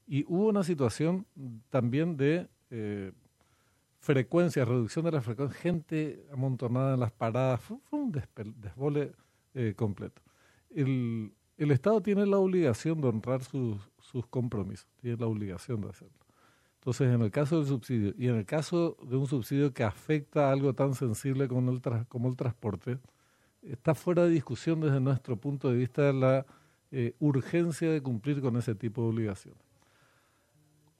y 0.07 0.25
hubo 0.29 0.49
una 0.49 0.63
situación 0.63 1.27
también 1.71 2.17
de 2.17 2.49
eh, 2.71 3.13
frecuencia, 3.99 4.65
reducción 4.65 5.05
de 5.05 5.13
la 5.13 5.21
frecuencia, 5.21 5.59
gente 5.59 6.27
amontonada 6.33 6.95
en 6.95 7.01
las 7.01 7.13
paradas, 7.13 7.61
fue, 7.61 7.79
un 7.91 8.13
desbole 8.13 9.13
eh, 9.55 9.75
completo. 9.77 10.23
El, 10.71 11.33
el 11.57 11.71
Estado 11.71 12.01
tiene 12.01 12.27
la 12.27 12.39
obligación 12.39 13.01
de 13.01 13.09
honrar 13.09 13.43
sus, 13.43 13.81
sus 13.99 14.27
compromisos, 14.27 14.87
tiene 15.01 15.17
la 15.17 15.27
obligación 15.27 15.81
de 15.81 15.89
hacerlo. 15.89 16.26
Entonces, 16.87 17.13
en 17.13 17.21
el 17.21 17.33
caso 17.33 17.57
del 17.57 17.67
subsidio 17.67 18.15
y 18.17 18.29
en 18.29 18.37
el 18.37 18.47
caso 18.47 18.97
de 19.03 19.17
un 19.17 19.27
subsidio 19.27 19.75
que 19.75 19.83
afecta 19.83 20.53
algo 20.53 20.73
tan 20.73 20.95
sensible 20.95 21.49
como 21.49 21.73
el, 21.73 21.81
como 22.07 22.29
el 22.29 22.37
transporte, 22.37 23.01
está 23.61 23.93
fuera 23.97 24.23
de 24.23 24.31
discusión 24.31 24.81
desde 24.81 25.01
nuestro 25.01 25.37
punto 25.37 25.69
de 25.69 25.79
vista 25.79 26.13
la 26.13 26.47
eh, 26.93 27.13
urgencia 27.19 27.91
de 27.91 28.01
cumplir 28.01 28.41
con 28.41 28.57
ese 28.57 28.77
tipo 28.77 29.03
de 29.03 29.09
obligaciones. 29.09 29.61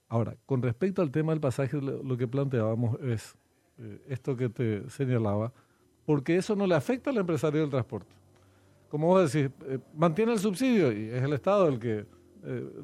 Ahora, 0.09 0.35
con 0.45 0.61
respecto 0.61 1.01
al 1.01 1.09
tema 1.09 1.31
del 1.31 1.39
pasaje, 1.39 1.79
lo, 1.79 2.17
que 2.17 2.27
planteábamos 2.27 2.99
es 3.03 3.37
eh, 3.77 4.01
esto 4.09 4.35
que 4.35 4.49
te 4.49 4.89
señalaba, 4.89 5.53
porque 6.05 6.35
eso 6.35 6.53
no 6.53 6.67
le 6.67 6.75
afecta 6.75 7.11
al 7.11 7.17
empresario 7.17 7.61
del 7.61 7.69
transporte. 7.69 8.13
Como 8.89 9.07
vos 9.07 9.31
decís, 9.31 9.49
eh, 9.67 9.79
mantiene 9.95 10.33
el 10.33 10.39
subsidio 10.39 10.91
y 10.91 11.11
es 11.11 11.23
el 11.23 11.31
Estado 11.31 11.69
el 11.69 11.79
que 11.79 12.05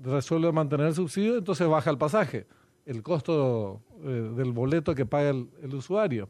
resuelve 0.04 0.54
mantener 0.54 0.88
el 0.88 0.96
subsidio, 0.96 1.38
entonces 1.38 1.68
baja 1.68 1.90
el 1.90 1.98
pasaje 1.98 2.48
el 2.86 3.02
costo 3.04 3.82
eh, 4.04 4.32
del 4.36 4.52
boleto 4.52 4.96
que 4.96 5.06
paga 5.06 5.30
el, 5.30 5.74
usuario. 5.74 6.30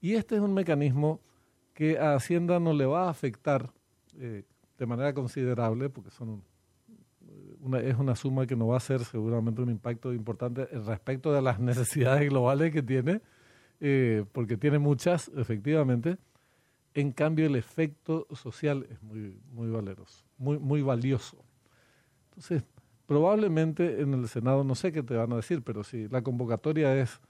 Y 0.00 0.14
este 0.14 0.36
es 0.36 0.40
un 0.40 0.54
mecanismo 0.54 1.20
que 1.74 1.98
a 1.98 2.14
Hacienda 2.14 2.58
no 2.60 2.72
le 2.72 2.86
va 2.86 3.06
a 3.06 3.10
afectar 3.10 3.72
eh, 4.18 4.44
de 4.78 4.86
manera 4.86 5.14
considerable, 5.14 5.88
porque 5.88 6.10
son 6.10 6.42
una, 7.60 7.80
es 7.80 7.96
una 7.96 8.14
suma 8.14 8.46
que 8.46 8.56
no 8.56 8.68
va 8.68 8.76
a 8.76 8.80
ser 8.80 9.04
seguramente 9.04 9.62
un 9.62 9.70
impacto 9.70 10.12
importante 10.12 10.66
respecto 10.66 11.32
de 11.32 11.42
las 11.42 11.58
necesidades 11.60 12.28
globales 12.28 12.72
que 12.72 12.82
tiene, 12.82 13.20
eh, 13.80 14.24
porque 14.32 14.56
tiene 14.56 14.78
muchas, 14.78 15.30
efectivamente. 15.36 16.18
En 16.94 17.12
cambio, 17.12 17.46
el 17.46 17.56
efecto 17.56 18.26
social 18.34 18.86
es 18.90 19.02
muy, 19.02 19.38
muy 19.52 19.70
valeroso, 19.70 20.24
muy, 20.38 20.58
muy 20.58 20.80
valioso. 20.80 21.44
Entonces, 22.30 22.64
probablemente 23.06 24.00
en 24.00 24.14
el 24.14 24.28
Senado, 24.28 24.64
no 24.64 24.74
sé 24.74 24.92
qué 24.92 25.02
te 25.02 25.14
van 25.14 25.32
a 25.32 25.36
decir, 25.36 25.62
pero 25.62 25.84
si 25.84 26.08
la 26.08 26.22
convocatoria 26.22 26.94
es 27.00 27.20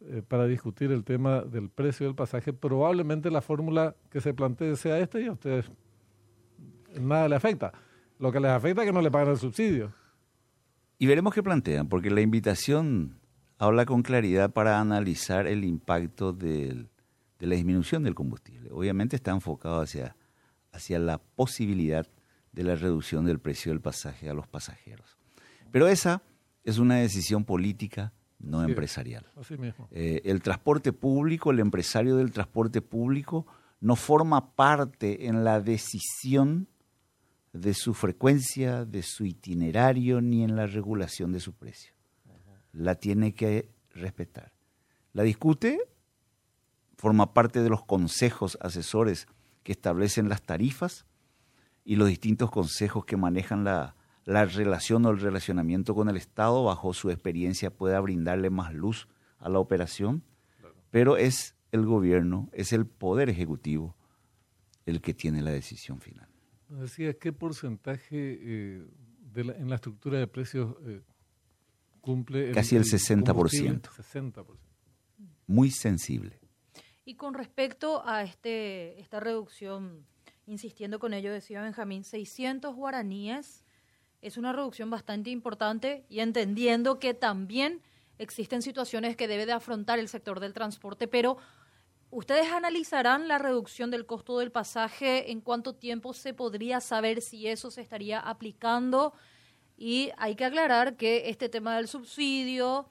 eh, 0.00 0.22
para 0.26 0.46
discutir 0.46 0.92
el 0.92 1.04
tema 1.04 1.42
del 1.42 1.68
precio 1.68 2.06
del 2.06 2.14
pasaje, 2.14 2.52
probablemente 2.52 3.30
la 3.30 3.42
fórmula 3.42 3.94
que 4.10 4.20
se 4.20 4.34
plantee 4.34 4.76
sea 4.76 4.98
esta 4.98 5.20
y 5.20 5.26
a 5.26 5.32
ustedes 5.32 5.70
nada 7.00 7.28
le 7.28 7.36
afecta. 7.36 7.72
Lo 8.18 8.30
que 8.30 8.40
les 8.40 8.50
afecta 8.50 8.82
es 8.82 8.86
que 8.86 8.92
no 8.92 9.02
le 9.02 9.10
pagan 9.10 9.30
el 9.30 9.38
subsidio. 9.38 9.92
Y 10.98 11.06
veremos 11.06 11.34
qué 11.34 11.42
plantean, 11.42 11.88
porque 11.88 12.10
la 12.10 12.20
invitación 12.20 13.18
habla 13.58 13.84
con 13.84 14.02
claridad 14.02 14.52
para 14.52 14.80
analizar 14.80 15.46
el 15.46 15.64
impacto 15.64 16.32
de 16.32 16.86
la 17.40 17.54
disminución 17.54 18.02
del 18.04 18.14
combustible. 18.14 18.70
Obviamente 18.72 19.16
está 19.16 19.32
enfocado 19.32 19.80
hacia, 19.80 20.16
hacia 20.72 20.98
la 20.98 21.18
posibilidad 21.18 22.06
de 22.52 22.62
la 22.62 22.76
reducción 22.76 23.24
del 23.24 23.40
precio 23.40 23.72
del 23.72 23.80
pasaje 23.80 24.30
a 24.30 24.34
los 24.34 24.46
pasajeros. 24.46 25.18
Pero 25.74 25.88
esa 25.88 26.22
es 26.62 26.78
una 26.78 26.98
decisión 26.98 27.44
política, 27.44 28.12
no 28.38 28.62
empresarial. 28.62 29.26
Así 29.34 29.56
mismo. 29.56 29.88
Eh, 29.90 30.22
el 30.24 30.40
transporte 30.40 30.92
público, 30.92 31.50
el 31.50 31.58
empresario 31.58 32.14
del 32.14 32.30
transporte 32.30 32.80
público, 32.80 33.44
no 33.80 33.96
forma 33.96 34.54
parte 34.54 35.26
en 35.26 35.42
la 35.42 35.60
decisión 35.60 36.68
de 37.52 37.74
su 37.74 37.92
frecuencia, 37.92 38.84
de 38.84 39.02
su 39.02 39.24
itinerario, 39.24 40.20
ni 40.20 40.44
en 40.44 40.54
la 40.54 40.68
regulación 40.68 41.32
de 41.32 41.40
su 41.40 41.54
precio. 41.54 41.92
La 42.70 42.94
tiene 42.94 43.34
que 43.34 43.68
respetar. 43.94 44.52
La 45.12 45.24
discute, 45.24 45.80
forma 46.96 47.34
parte 47.34 47.64
de 47.64 47.68
los 47.68 47.84
consejos 47.84 48.56
asesores 48.60 49.26
que 49.64 49.72
establecen 49.72 50.28
las 50.28 50.40
tarifas 50.40 51.04
y 51.84 51.96
los 51.96 52.06
distintos 52.06 52.52
consejos 52.52 53.04
que 53.04 53.16
manejan 53.16 53.64
la, 53.64 53.96
la 54.24 54.44
relación 54.46 55.04
o 55.06 55.10
el 55.10 55.20
relacionamiento 55.20 55.94
con 55.94 56.08
el 56.08 56.16
Estado, 56.16 56.64
bajo 56.64 56.94
su 56.94 57.10
experiencia, 57.10 57.70
pueda 57.70 58.00
brindarle 58.00 58.50
más 58.50 58.72
luz 58.72 59.08
a 59.38 59.48
la 59.48 59.58
operación, 59.58 60.24
pero 60.90 61.16
es 61.16 61.56
el 61.72 61.84
gobierno, 61.84 62.48
es 62.52 62.72
el 62.72 62.86
poder 62.86 63.28
ejecutivo 63.28 63.96
el 64.86 65.00
que 65.00 65.14
tiene 65.14 65.42
la 65.42 65.50
decisión 65.50 66.00
final. 66.00 66.28
Nos 66.68 66.82
decía, 66.82 67.14
¿qué 67.14 67.32
porcentaje 67.32 68.38
eh, 68.40 68.86
de 69.32 69.44
la, 69.44 69.52
en 69.54 69.68
la 69.68 69.76
estructura 69.76 70.18
de 70.18 70.26
precios 70.26 70.74
eh, 70.86 71.02
cumple? 72.00 72.52
Casi 72.52 72.76
el, 72.76 72.82
el 72.82 72.88
60%. 72.88 73.82
60%. 73.82 74.46
Muy 75.46 75.70
sensible. 75.70 76.40
Y 77.04 77.16
con 77.16 77.34
respecto 77.34 78.06
a 78.06 78.22
este 78.22 78.98
esta 79.00 79.20
reducción, 79.20 80.06
insistiendo 80.46 80.98
con 80.98 81.12
ello, 81.12 81.32
decía 81.32 81.60
Benjamín, 81.60 82.04
600 82.04 82.74
guaraníes 82.74 83.63
es 84.24 84.38
una 84.38 84.54
reducción 84.54 84.88
bastante 84.88 85.28
importante 85.28 86.06
y 86.08 86.20
entendiendo 86.20 86.98
que 86.98 87.12
también 87.12 87.82
existen 88.16 88.62
situaciones 88.62 89.16
que 89.16 89.28
debe 89.28 89.44
de 89.44 89.52
afrontar 89.52 89.98
el 89.98 90.08
sector 90.08 90.40
del 90.40 90.54
transporte, 90.54 91.06
pero 91.06 91.36
¿ustedes 92.10 92.50
analizarán 92.50 93.28
la 93.28 93.36
reducción 93.36 93.90
del 93.90 94.06
costo 94.06 94.38
del 94.38 94.50
pasaje? 94.50 95.30
¿En 95.30 95.42
cuánto 95.42 95.74
tiempo 95.74 96.14
se 96.14 96.32
podría 96.32 96.80
saber 96.80 97.20
si 97.20 97.48
eso 97.48 97.70
se 97.70 97.82
estaría 97.82 98.18
aplicando? 98.18 99.12
Y 99.76 100.10
hay 100.16 100.36
que 100.36 100.46
aclarar 100.46 100.96
que 100.96 101.28
este 101.28 101.50
tema 101.50 101.76
del 101.76 101.86
subsidio 101.86 102.88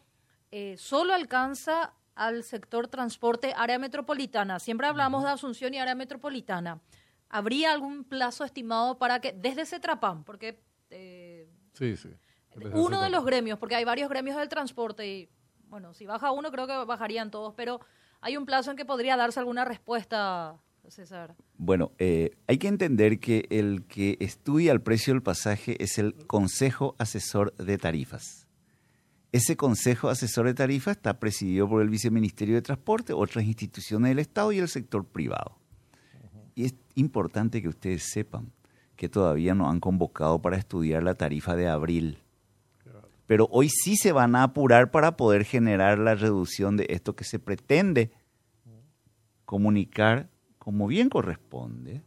eh, 0.52 0.76
solo 0.78 1.16
alcanza 1.16 1.96
al 2.14 2.44
sector 2.44 2.88
transporte 2.90 3.56
área 3.58 3.80
metropolitana. 3.80 4.60
Siempre 4.60 4.86
hablamos 4.86 5.24
de 5.24 5.30
Asunción 5.30 5.74
y 5.74 5.80
área 5.80 5.96
metropolitana. 5.96 6.80
¿Habría 7.28 7.72
algún 7.72 8.04
plazo 8.04 8.44
estimado 8.44 9.00
para 9.00 9.20
que, 9.20 9.32
desde 9.32 9.66
Cetrapam, 9.66 10.24
porque 10.24 10.62
eh, 10.94 11.50
sí, 11.74 11.98
sí. 11.98 12.10
uno 12.74 13.02
de 13.02 13.10
los 13.10 13.26
gremios, 13.26 13.60
porque 13.60 13.76
hay 13.76 13.84
varios 13.84 14.10
gremios 14.10 14.38
del 14.38 14.50
transporte 14.50 15.08
y, 15.08 15.30
bueno, 15.68 15.94
si 15.94 16.06
baja 16.06 16.32
uno 16.32 16.52
creo 16.52 16.68
que 16.68 16.74
bajarían 16.86 17.32
todos, 17.32 17.54
pero 17.56 17.80
hay 18.22 18.38
un 18.38 18.46
plazo 18.46 18.72
en 18.72 18.78
que 18.78 18.86
podría 18.86 19.18
darse 19.18 19.40
alguna 19.40 19.66
respuesta, 19.66 20.56
César. 20.88 21.36
Bueno, 21.58 21.92
eh, 21.98 22.32
hay 22.48 22.58
que 22.58 22.68
entender 22.68 23.20
que 23.20 23.48
el 23.50 23.86
que 23.88 24.18
estudia 24.20 24.72
el 24.72 24.82
precio 24.82 25.14
del 25.14 25.24
pasaje 25.24 25.82
es 25.84 25.98
el 25.98 26.14
Consejo 26.28 26.96
Asesor 27.00 27.56
de 27.56 27.78
Tarifas. 27.78 28.48
Ese 29.32 29.58
Consejo 29.58 30.10
Asesor 30.10 30.46
de 30.46 30.54
Tarifas 30.54 30.98
está 30.98 31.20
presidido 31.20 31.68
por 31.68 31.82
el 31.82 31.90
Viceministerio 31.90 32.56
de 32.56 32.62
Transporte, 32.62 33.14
otras 33.14 33.46
instituciones 33.46 34.10
del 34.10 34.20
Estado 34.20 34.52
y 34.52 34.60
el 34.60 34.68
sector 34.68 35.06
privado. 35.06 35.58
Y 36.54 36.66
es 36.66 36.76
importante 36.96 37.62
que 37.62 37.68
ustedes 37.68 38.04
sepan 38.04 38.52
que 38.96 39.10
todavía 39.10 39.56
no 39.56 39.70
han 39.70 39.80
convocado 39.80 40.42
para 40.42 40.58
estudiar 40.58 41.04
la 41.04 41.16
tarifa 41.16 41.56
de 41.56 41.68
abril. 41.68 42.20
Pero 43.26 43.48
hoy 43.52 43.70
sí 43.70 43.96
se 43.96 44.12
van 44.12 44.36
a 44.36 44.44
apurar 44.44 44.92
para 44.92 45.16
poder 45.16 45.46
generar 45.46 45.98
la 45.98 46.16
reducción 46.16 46.78
de 46.78 46.88
esto 46.90 47.16
que 47.16 47.24
se 47.24 47.40
pretende 47.40 48.12
comunicar 49.46 50.30
como 50.58 50.88
bien 50.88 51.10
corresponde, 51.10 52.04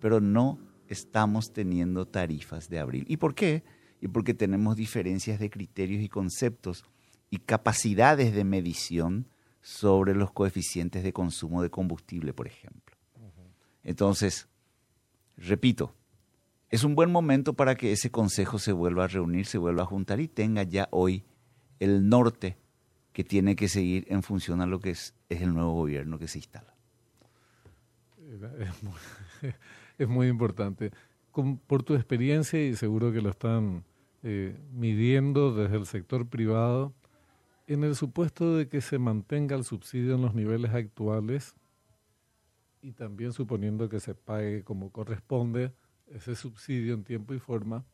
pero 0.00 0.20
no 0.20 0.58
estamos 0.88 1.52
teniendo 1.52 2.06
tarifas 2.06 2.68
de 2.68 2.78
abril. 2.78 3.04
¿Y 3.08 3.16
por 3.16 3.34
qué? 3.34 3.62
Y 4.00 4.08
porque 4.08 4.34
tenemos 4.34 4.76
diferencias 4.76 5.38
de 5.38 5.50
criterios 5.50 6.02
y 6.02 6.08
conceptos 6.08 6.84
y 7.30 7.38
capacidades 7.38 8.34
de 8.34 8.44
medición 8.44 9.26
sobre 9.60 10.14
los 10.14 10.30
coeficientes 10.30 11.02
de 11.02 11.12
consumo 11.12 11.62
de 11.62 11.70
combustible, 11.70 12.34
por 12.34 12.46
ejemplo. 12.46 12.96
Entonces, 13.82 14.48
repito, 15.36 15.94
es 16.74 16.82
un 16.82 16.96
buen 16.96 17.12
momento 17.12 17.54
para 17.54 17.76
que 17.76 17.92
ese 17.92 18.10
consejo 18.10 18.58
se 18.58 18.72
vuelva 18.72 19.04
a 19.04 19.06
reunir, 19.06 19.46
se 19.46 19.58
vuelva 19.58 19.84
a 19.84 19.86
juntar 19.86 20.18
y 20.18 20.26
tenga 20.26 20.64
ya 20.64 20.88
hoy 20.90 21.22
el 21.78 22.08
norte 22.08 22.56
que 23.12 23.22
tiene 23.22 23.54
que 23.54 23.68
seguir 23.68 24.06
en 24.08 24.24
función 24.24 24.60
a 24.60 24.66
lo 24.66 24.80
que 24.80 24.90
es, 24.90 25.14
el 25.28 25.54
nuevo 25.54 25.72
gobierno 25.72 26.18
que 26.18 26.26
se 26.26 26.38
instala. 26.38 26.74
Es 29.98 30.08
muy, 30.08 30.26
importante. 30.28 30.90
Por 31.68 31.84
tu 31.84 31.94
experiencia, 31.94 32.60
y 32.60 32.74
seguro 32.74 33.12
que 33.12 33.20
lo 33.20 33.30
están 33.30 33.84
eh, 34.24 34.58
midiendo 34.72 35.54
desde 35.54 35.76
el 35.76 35.86
sector 35.86 36.26
privado, 36.26 36.92
en 37.68 37.84
el 37.84 37.94
supuesto 37.94 38.56
de 38.56 38.66
que 38.66 38.80
se 38.80 38.98
mantenga 38.98 39.54
el 39.54 39.62
subsidio 39.62 40.16
en 40.16 40.22
los 40.22 40.34
niveles 40.34 40.74
actuales 40.74 41.54
y 42.82 42.90
también 42.90 43.32
suponiendo 43.32 43.88
que 43.88 44.00
se 44.00 44.16
pague 44.16 44.64
como 44.64 44.90
corresponde, 44.90 45.72
ese 46.12 46.34
subsidio 46.34 46.94
en 46.94 47.04
tiempo 47.04 47.34
y 47.34 47.38
forma, 47.38 47.84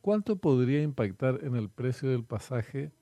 ¿cuánto 0.00 0.36
podría 0.36 0.82
impactar 0.82 1.40
en 1.42 1.56
el 1.56 1.68
precio 1.68 2.10
del 2.10 2.24
pasaje 2.24 2.92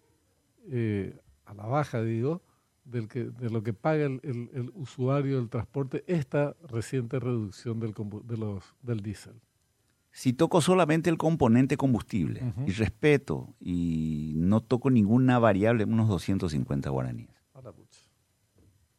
eh, 0.71 1.19
a 1.45 1.55
la 1.55 1.67
baja, 1.67 2.03
digo, 2.03 2.43
del 2.85 3.09
que, 3.09 3.25
de 3.25 3.51
lo 3.51 3.63
que 3.63 3.73
paga 3.73 4.07
el, 4.07 4.21
el, 4.23 4.51
el, 4.55 4.71
usuario 4.75 5.37
del 5.37 5.49
transporte 5.49 6.05
esta 6.07 6.57
reciente 6.69 7.19
reducción 7.19 7.81
del, 7.81 7.95
de 8.25 8.37
los, 8.37 8.75
del 8.83 9.01
diésel? 9.01 9.41
Si 10.11 10.33
toco 10.33 10.61
solamente 10.61 11.11
el 11.11 11.19
componente 11.19 11.77
combustible 11.77 12.41
uh 12.41 12.61
-huh. 12.61 12.69
y 12.69 12.73
respeto 12.73 13.55
y 13.59 14.35
no 14.37 14.61
toco 14.61 14.89
ninguna 14.89 15.41
variable, 15.41 15.85
unos 15.85 16.09
250 16.09 16.89
guaraníes. 16.89 17.34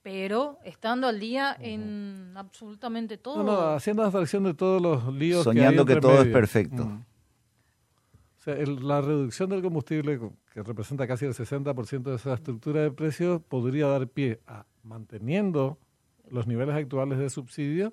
Pero 0.06 0.60
estando 0.64 1.08
al 1.08 1.20
día 1.20 1.58
en 1.60 2.32
absolutamente 2.36 3.18
todo. 3.18 3.38
No, 3.38 3.44
no, 3.44 3.60
haciendo 3.74 4.04
abstracción 4.04 4.44
de 4.44 4.54
todos 4.54 4.80
los 4.80 5.12
líos. 5.12 5.44
Soñando 5.44 5.84
que, 5.84 5.96
que 5.96 6.00
todo 6.00 6.22
es 6.22 6.28
perfecto. 6.28 6.84
Uh 6.84 6.90
-huh. 6.90 7.00
O 8.38 8.42
sea, 8.44 8.54
el, 8.54 8.88
la 8.88 9.02
reducción 9.02 9.50
del 9.50 9.64
combustible, 9.64 10.20
que 10.54 10.62
representa 10.62 11.08
casi 11.08 11.26
el 11.26 11.34
60% 11.34 12.04
de 12.04 12.18
esa 12.18 12.36
estructura 12.36 12.84
de 12.84 12.92
precios, 12.92 13.42
podría 13.42 13.88
dar 13.88 14.08
pie 14.08 14.42
a, 14.46 14.68
manteniendo 14.84 15.80
los 16.30 16.46
niveles 16.46 16.76
actuales 16.76 17.18
de 17.18 17.28
subsidio, 17.32 17.92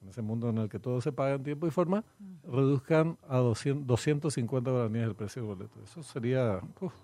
en 0.00 0.08
ese 0.08 0.22
mundo 0.22 0.48
en 0.48 0.56
el 0.56 0.70
que 0.70 0.78
todo 0.78 1.02
se 1.02 1.12
paga 1.12 1.34
en 1.34 1.42
tiempo 1.42 1.66
y 1.66 1.70
forma, 1.70 2.06
uh 2.20 2.24
-huh. 2.24 2.56
reduzcan 2.56 3.18
a 3.28 3.36
200, 3.36 3.86
250 3.86 4.70
guaraníes 4.70 5.08
el 5.08 5.14
precio 5.14 5.42
del 5.42 5.54
boleto. 5.56 5.78
Eso 5.82 6.02
sería... 6.02 6.62
Uf. 6.80 6.94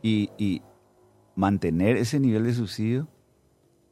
Y, 0.00 0.30
y 0.38 0.62
mantener 1.34 1.96
ese 1.96 2.20
nivel 2.20 2.44
de 2.44 2.54
subsidio 2.54 3.08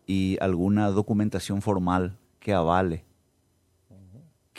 y 0.07 0.39
alguna 0.41 0.89
documentación 0.89 1.63
formal 1.63 2.19
que 2.39 2.53
avale 2.53 3.05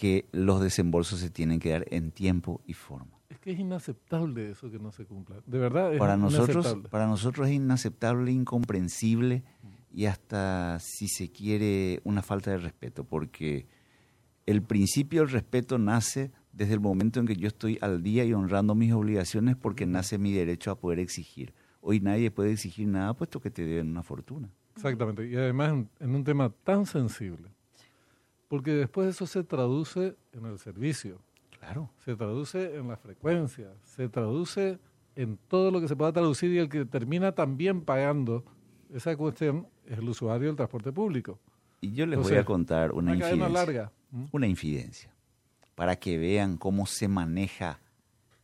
que 0.02 0.28
los 0.32 0.62
desembolsos 0.62 1.20
se 1.20 1.30
tienen 1.30 1.60
que 1.60 1.70
dar 1.70 1.86
en 1.92 2.10
tiempo 2.10 2.62
y 2.66 2.74
forma. 2.74 3.20
Es 3.30 3.38
que 3.38 3.52
es 3.52 3.60
inaceptable 3.60 4.50
eso 4.50 4.72
que 4.72 4.80
no 4.80 4.92
se 4.92 5.06
cumpla. 5.06 5.36
De 5.46 5.60
verdad, 5.60 5.94
es 5.94 6.00
para 6.00 6.18
nosotros, 6.18 6.76
para 6.90 7.06
nosotros 7.06 7.48
es 7.48 7.54
inaceptable, 7.54 8.32
incomprensible 8.32 9.44
y 9.94 10.06
hasta, 10.06 10.80
si 10.80 11.08
se 11.08 11.32
quiere, 11.32 12.02
una 12.04 12.24
falta 12.24 12.50
de 12.50 12.58
respeto, 12.58 13.04
porque 13.04 13.68
el 14.48 14.64
principio 14.64 15.22
del 15.22 15.30
respeto 15.30 15.78
nace 15.78 16.32
desde 16.52 16.74
el 16.74 16.80
momento 16.80 17.20
en 17.20 17.28
que 17.28 17.36
yo 17.36 17.48
estoy 17.48 17.78
al 17.82 18.02
día 18.02 18.26
y 18.26 18.34
honrando 18.34 18.74
mis 18.74 18.94
obligaciones 18.94 19.56
porque 19.56 19.86
nace 19.86 20.18
mi 20.18 20.32
derecho 20.32 20.72
a 20.72 20.80
poder 20.80 20.98
exigir. 20.98 21.54
Hoy 21.82 22.00
nadie 22.00 22.30
puede 22.32 22.52
exigir 22.52 22.88
nada 22.88 23.14
puesto 23.14 23.42
que 23.42 23.50
te 23.50 23.66
deben 23.66 23.90
una 23.90 24.04
fortuna. 24.04 24.50
Exactamente, 24.76 25.28
y 25.28 25.36
además 25.36 25.86
en, 26.00 26.16
un 26.16 26.24
tema 26.24 26.50
tan 26.64 26.86
sensible, 26.86 27.50
porque 28.48 28.72
después 28.72 29.10
eso 29.10 29.28
se 29.28 29.44
traduce 29.44 30.16
en 30.32 30.46
el 30.46 30.60
servicio. 30.60 31.20
Claro. 31.60 31.90
Se 32.06 32.16
traduce 32.16 32.76
en 32.78 32.88
la 32.88 32.98
frecuencia, 32.98 33.74
se 33.84 34.10
traduce 34.10 34.80
en 35.16 35.38
todo 35.48 35.72
lo 35.72 35.82
que 35.82 35.88
se 35.88 35.96
pueda 35.96 36.12
traducir 36.12 36.52
y 36.52 36.60
el 36.60 36.70
que 36.70 36.86
termina 36.86 37.34
también 37.34 37.82
pagando 37.82 38.46
esa 38.94 39.16
cuestión 39.16 39.68
es 39.86 40.00
el 40.00 40.08
usuario 40.08 40.48
del 40.48 40.56
transporte 40.56 40.92
público. 40.92 41.40
Y 41.82 41.94
yo 41.94 42.06
les 42.06 42.20
voy 42.20 42.36
a 42.36 42.46
contar 42.46 42.92
una, 42.92 43.12
una 43.12 43.16
infidencia. 43.16 43.50
larga. 43.50 43.92
Una 44.32 44.48
infidencia. 44.48 45.14
Para 45.76 45.96
que 45.96 46.18
vean 46.18 46.58
cómo 46.58 46.86
se 46.86 47.08
maneja 47.08 47.80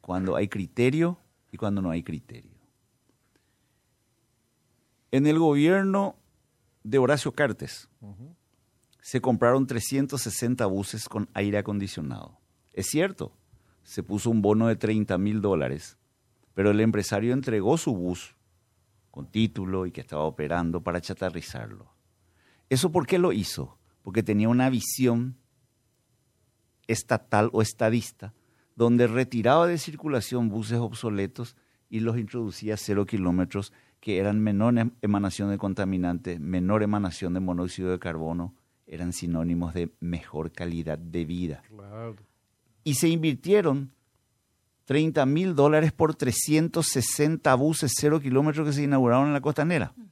cuando 0.02 0.36
hay 0.36 0.48
criterio 0.48 1.18
y 1.52 1.58
cuando 1.58 1.82
no 1.82 1.92
hay 1.92 2.02
criterio. 2.02 2.57
En 5.12 5.26
el 5.26 5.40
gobierno 5.40 6.16
de 6.84 6.98
Horacio 6.98 7.32
Cartes 7.32 7.90
se 9.02 9.22
compraron 9.22 9.68
360 9.68 10.66
buses 10.66 11.08
con 11.08 11.30
aire 11.34 11.58
acondicionado. 11.58 12.40
Es 12.74 12.88
cierto, 12.88 13.32
se 13.84 14.04
puso 14.04 14.30
un 14.30 14.42
bono 14.42 14.68
de 14.68 14.76
30 14.76 15.18
mil 15.18 15.42
dólares, 15.42 15.98
pero 16.54 16.72
el 16.72 16.82
empresario 16.82 17.34
entregó 17.34 17.78
su 17.78 17.96
bus 17.96 18.36
con 19.12 19.32
título 19.32 19.86
y 19.86 19.92
que 19.92 20.02
estaba 20.02 20.24
operando 20.24 20.82
para 20.82 21.00
chatarrizarlo. 21.00 21.90
¿Eso 22.70 22.92
por 22.92 23.08
qué 23.08 23.18
lo 23.18 23.32
hizo? 23.32 23.78
Porque 24.04 24.24
tenía 24.24 24.50
una 24.50 24.70
visión 24.70 25.38
estatal 26.88 27.50
o 27.54 27.62
estadista, 27.62 28.34
donde 28.76 29.08
retiraba 29.08 29.68
de 29.68 29.78
circulación 29.78 30.50
buses 30.50 30.80
obsoletos 30.80 31.56
y 31.90 32.02
los 32.02 32.18
introducía 32.18 32.74
a 32.74 32.78
cero 32.78 33.06
kilómetros, 33.06 33.72
que 34.00 34.18
eran 34.20 34.40
menor 34.40 34.78
em-, 34.78 34.92
emanación 35.02 35.50
de 35.50 35.58
contaminantes, 35.58 36.40
menor 36.40 36.84
emanación 36.84 37.34
de 37.34 37.40
monóxido 37.40 37.92
de 37.92 38.00
carbono, 38.00 38.54
eran 38.86 39.14
sinónimos 39.14 39.74
de 39.74 39.92
mejor 40.00 40.52
calidad 40.52 40.98
de 40.98 41.26
vida. 41.26 41.62
Y 42.84 42.94
se 42.96 43.10
invirtieron 43.10 43.92
30 44.86 45.26
mil 45.26 45.56
dólares 45.56 45.92
por 45.92 46.16
360 46.16 47.54
buses 47.56 47.94
cero 47.98 48.22
kilómetros 48.22 48.66
que 48.66 48.74
se 48.74 48.84
inauguraron 48.84 49.28
en 49.28 49.34
la 49.34 49.42
costanera. 49.42 49.94
Mm, 49.98 50.04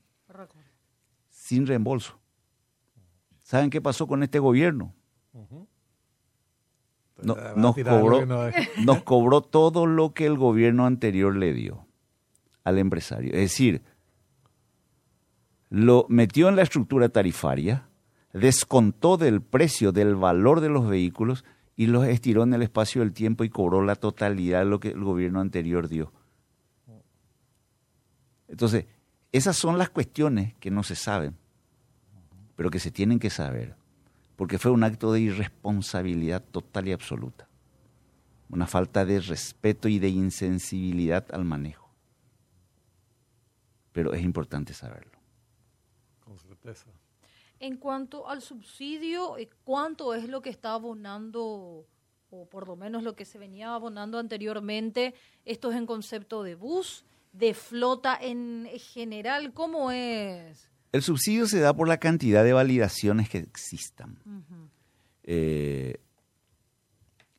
Sin 1.30 1.66
reembolso. 1.66 2.20
¿Saben 3.44 3.70
qué 3.70 3.80
pasó 3.80 4.08
con 4.08 4.24
este 4.24 4.40
gobierno? 4.40 4.94
nos, 7.24 7.76
cobró, 7.76 8.26
nos 8.84 9.04
cobró 9.04 9.42
todo 9.42 9.86
lo 9.86 10.14
que 10.14 10.26
el 10.26 10.38
gobierno 10.38 10.86
anterior 10.86 11.34
le 11.34 11.54
dio 11.54 11.85
al 12.66 12.78
empresario. 12.78 13.34
Es 13.34 13.40
decir, 13.52 13.82
lo 15.70 16.06
metió 16.10 16.50
en 16.50 16.58
la 16.58 16.64
estructura 16.64 17.08
tarifaria, 17.08 17.88
descontó 18.34 19.16
del 19.16 19.42
precio, 19.42 19.94
del 19.94 20.16
valor 20.16 20.60
de 20.60 20.70
los 20.70 20.88
vehículos 20.90 21.46
y 21.78 21.88
los 21.88 22.06
estiró 22.06 22.44
en 22.44 22.54
el 22.54 22.62
espacio 22.62 23.00
del 23.00 23.14
tiempo 23.14 23.46
y 23.46 23.50
cobró 23.50 23.82
la 23.82 23.96
totalidad 23.96 24.60
de 24.60 24.66
lo 24.66 24.82
que 24.82 24.90
el 24.90 25.04
gobierno 25.04 25.40
anterior 25.40 25.88
dio. 25.88 26.12
Entonces, 28.50 28.86
esas 29.32 29.56
son 29.56 29.78
las 29.78 29.90
cuestiones 29.90 30.54
que 30.56 30.70
no 30.70 30.84
se 30.84 30.96
saben 30.96 31.38
pero 32.56 32.70
que 32.70 32.80
se 32.80 32.92
tienen 32.92 33.20
que 33.20 33.30
saber, 33.30 33.76
porque 34.36 34.58
fue 34.58 34.72
un 34.72 34.84
acto 34.84 35.12
de 35.12 35.22
irresponsabilidad 35.22 36.44
total 36.44 36.88
y 36.88 36.94
absoluta, 36.94 37.48
una 38.50 38.68
falta 38.68 39.06
de 39.06 39.20
respeto 39.20 39.88
y 39.88 40.00
de 40.00 40.10
insensibilidad 40.10 41.26
al 41.34 41.46
manejo. 41.46 41.85
Pero 43.96 44.14
es 44.14 44.22
importante 44.22 44.74
saberlo. 44.74 45.18
Con 46.20 46.38
certeza. 46.38 46.88
En 47.62 47.78
cuanto 47.78 48.28
al 48.28 48.42
subsidio, 48.42 49.38
eh, 49.38 49.50
¿cuánto 49.64 50.14
es 50.14 50.28
lo 50.28 50.42
que 50.42 50.50
está 50.50 50.74
abonando, 50.74 51.88
o 52.30 52.46
por 52.52 52.68
lo 52.68 52.76
menos 52.76 53.04
lo 53.04 53.16
que 53.16 53.24
se 53.24 53.40
venía 53.40 53.74
abonando 53.74 54.20
anteriormente? 54.20 55.14
Esto 55.46 55.72
es 55.72 55.78
en 55.78 55.86
concepto 55.86 56.44
de 56.44 56.56
bus, 56.56 57.06
de 57.32 57.54
flota 57.54 58.20
en 58.22 58.68
general, 58.94 59.54
¿cómo 59.54 59.90
es? 59.92 60.70
El 60.92 61.02
subsidio 61.02 61.48
se 61.48 61.62
da 61.62 61.74
por 61.74 61.88
la 61.88 61.98
cantidad 61.98 62.44
de 62.44 62.52
validaciones 62.52 63.30
que 63.30 63.38
existan. 63.38 64.20
Eh, 65.24 66.02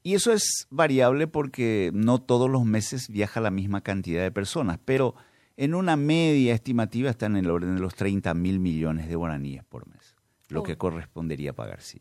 y 0.02 0.14
eso 0.14 0.32
es 0.32 0.66
variable 0.70 1.26
porque 1.26 1.90
no 1.92 2.18
todos 2.18 2.48
los 2.48 2.64
meses 2.64 3.10
viaja 3.10 3.42
la 3.42 3.50
misma 3.50 3.82
cantidad 3.82 4.22
de 4.22 4.30
personas, 4.30 4.78
pero 4.82 5.16
en 5.56 5.74
una 5.74 5.96
media 5.96 6.54
estimativa 6.54 7.10
está 7.10 7.26
en 7.26 7.36
el 7.36 7.50
orden 7.50 7.74
de 7.74 7.80
los 7.80 7.94
30 7.94 8.34
mil 8.34 8.58
millones 8.58 9.08
de 9.08 9.14
guaraníes 9.16 9.64
por 9.64 9.88
mes, 9.88 10.14
lo 10.48 10.62
que 10.62 10.74
oh. 10.74 10.78
correspondería 10.78 11.52
pagar, 11.52 11.80
sí. 11.80 12.00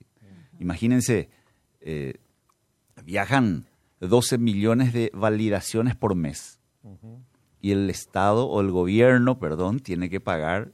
Imagínense, 0.60 1.30
eh, 1.82 2.16
viajan 3.04 3.66
12 4.00 4.38
millones 4.38 4.94
de 4.94 5.12
validaciones 5.14 5.96
por 5.96 6.16
mes 6.16 6.60
y 7.62 7.72
el 7.72 7.90
Estado 7.90 8.48
o 8.48 8.62
el 8.62 8.70
gobierno, 8.72 9.40
perdón, 9.40 9.80
tiene 9.80 10.10
que 10.10 10.20
pagar 10.20 10.72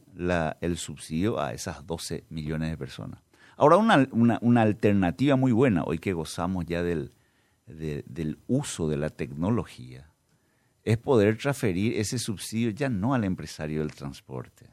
el 0.59 0.77
subsidio 0.77 1.39
a 1.39 1.53
esas 1.53 1.87
12 1.87 2.25
millones 2.29 2.69
de 2.69 2.77
personas. 2.77 3.21
Ahora, 3.55 3.77
una, 3.77 4.61
alternativa 4.61 5.35
muy 5.35 5.51
buena, 5.51 5.83
hoy 5.83 5.99
que 5.99 6.13
gozamos 6.13 6.65
ya 6.65 6.83
del, 6.83 7.13
del 7.65 8.39
uso 8.47 8.89
de 8.89 8.97
la 8.97 9.09
tecnología, 9.09 10.10
es 10.83 10.97
poder 10.97 11.37
transferir 11.37 11.97
ese 11.97 12.17
subsidio 12.17 12.71
ya 12.71 12.89
no 12.89 13.13
al 13.13 13.23
empresario 13.23 13.79
del 13.79 13.93
transporte, 13.93 14.69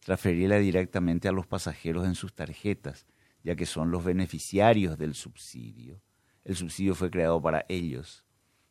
transferirla 0.00 0.58
directamente 0.58 1.28
a 1.28 1.32
los 1.32 1.46
pasajeros 1.46 2.06
en 2.06 2.14
sus 2.14 2.34
tarjetas, 2.34 3.06
ya 3.42 3.56
que 3.56 3.66
son 3.66 3.90
los 3.90 4.04
beneficiarios 4.04 4.98
del 4.98 5.14
subsidio. 5.14 6.00
El 6.44 6.56
subsidio 6.56 6.94
fue 6.94 7.10
creado 7.10 7.40
para 7.40 7.64
ellos. 7.68 8.24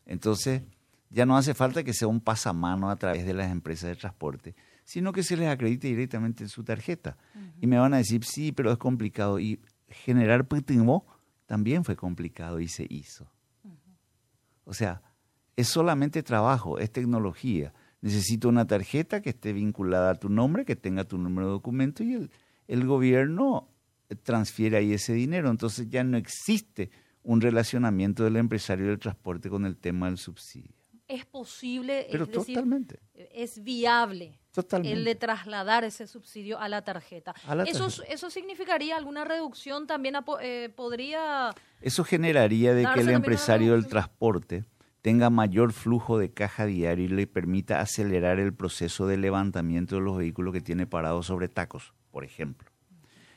Entonces, 0.06 0.63
ya 1.10 1.26
no 1.26 1.38
hace 1.38 1.54
falta 1.54 1.84
que 1.84 1.93
sea 1.93 2.08
un 2.08 2.21
pasamano 2.21 2.89
a 2.89 2.95
través 2.95 3.26
de 3.26 3.34
las 3.34 3.52
empresas 3.52 3.89
de 3.89 3.95
transporte, 3.95 4.56
sino 4.84 5.12
que 5.12 5.23
se 5.23 5.38
les 5.38 5.50
acredite 5.50 5.88
directamente 5.88 6.43
en 6.43 6.50
su 6.50 6.63
tarjeta. 6.63 7.17
Y 7.62 7.67
me 7.67 7.78
van 7.78 7.93
a 7.93 7.97
decir, 7.97 8.23
sí, 8.23 8.52
pero 8.52 8.71
es 8.71 8.78
complicado. 8.78 9.39
Y 9.39 9.60
generar 9.89 10.47
PTMO 10.47 11.06
también 11.45 11.84
fue 11.84 11.95
complicado 11.95 12.60
y 12.60 12.67
se 12.67 12.86
hizo. 12.89 13.30
O 14.63 14.73
sea, 14.73 15.02
es 15.58 15.67
solamente 15.67 16.24
trabajo, 16.24 16.80
es 16.80 16.89
tecnología. 16.91 17.74
Necesito 18.00 18.48
una 18.48 18.65
tarjeta 18.65 19.22
que 19.22 19.32
esté 19.32 19.52
vinculada 19.52 20.12
a 20.12 20.15
tu 20.15 20.30
nombre, 20.30 20.63
que 20.63 20.78
tenga 20.78 21.04
tu 21.04 21.17
número 21.17 21.48
de 21.48 21.54
documento 21.54 22.04
y 22.04 22.13
el, 22.13 22.32
el 22.70 22.86
gobierno 22.86 23.67
transfiere 24.24 24.78
ahí 24.78 24.93
ese 24.93 25.12
dinero. 25.12 25.50
Entonces 25.50 25.89
ya 25.89 26.06
no 26.06 26.15
existe 26.15 26.89
un 27.24 27.41
relacionamiento 27.41 28.24
del 28.24 28.38
empresario 28.38 28.88
del 28.88 29.00
transporte 29.00 29.50
con 29.50 29.65
el 29.65 29.76
tema 29.76 30.06
del 30.06 30.17
subsidio 30.17 30.78
es 31.08 31.26
posible, 31.26 32.08
Pero 32.12 32.26
es 32.26 32.32
totalmente. 32.32 33.00
es 33.13 33.63
viable 33.63 34.39
el 34.84 35.06
de 35.06 35.15
trasladar 35.15 35.84
ese 35.84 36.08
subsidio 36.08 36.60
a 36.60 36.67
la 36.67 36.84
tarjeta. 36.84 37.34
eso, 37.65 37.88
¿Eso 38.10 38.30
significaría 38.30 38.98
alguna 38.98 39.24
reducción 39.24 39.88
también? 39.88 40.15
Eh, 40.41 40.70
¿Podría...? 40.76 41.54
Eso 41.80 42.04
generaría 42.04 42.74
de 42.74 42.88
que 42.93 43.02
el 43.02 43.10
empresario 43.10 43.74
del 43.74 43.88
transporte 43.88 44.65
tenga 45.08 45.30
mayor 45.30 45.72
flujo 45.72 46.17
de 46.17 46.34
caja 46.34 46.65
diario 46.65 47.06
y 47.06 47.08
le 47.08 47.28
permita 47.28 47.80
acelerar 47.80 48.41
el 48.41 48.54
proceso 48.54 49.08
de 49.08 49.15
levantamiento 49.15 49.96
de 49.96 50.02
los 50.02 50.17
vehículos 50.17 50.54
que 50.54 50.60
tiene 50.60 50.86
parados 50.86 51.28
sobre 51.28 51.48
tacos, 51.48 51.93
por 52.12 52.26
ejemplo. 52.26 52.70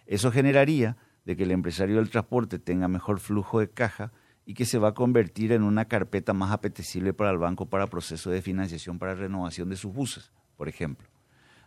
Eso 0.05 0.33
generaría 0.33 0.97
de 1.25 1.37
que 1.37 1.45
el 1.45 1.53
empresario 1.53 1.99
del 1.99 2.11
transporte 2.11 2.59
tenga 2.59 2.89
mejor 2.89 3.21
flujo 3.21 3.61
de 3.61 3.71
caja 3.71 4.11
y 4.45 4.55
que 4.55 4.65
se 4.65 4.81
va 4.81 4.89
a 4.89 4.95
convertir 4.95 5.53
en 5.53 5.63
una 5.63 5.85
carpeta 5.85 6.33
más 6.33 6.51
apetecible 6.51 7.15
para 7.15 7.31
el 7.31 7.39
banco 7.39 7.67
para 7.67 7.87
proceso 7.87 8.33
de 8.33 8.43
financiación 8.43 8.99
para 8.99 9.15
renovación 9.15 9.69
de 9.69 9.77
sus 9.77 9.95
buses, 9.95 10.33
por 10.57 10.69
ejemplo. 10.69 11.07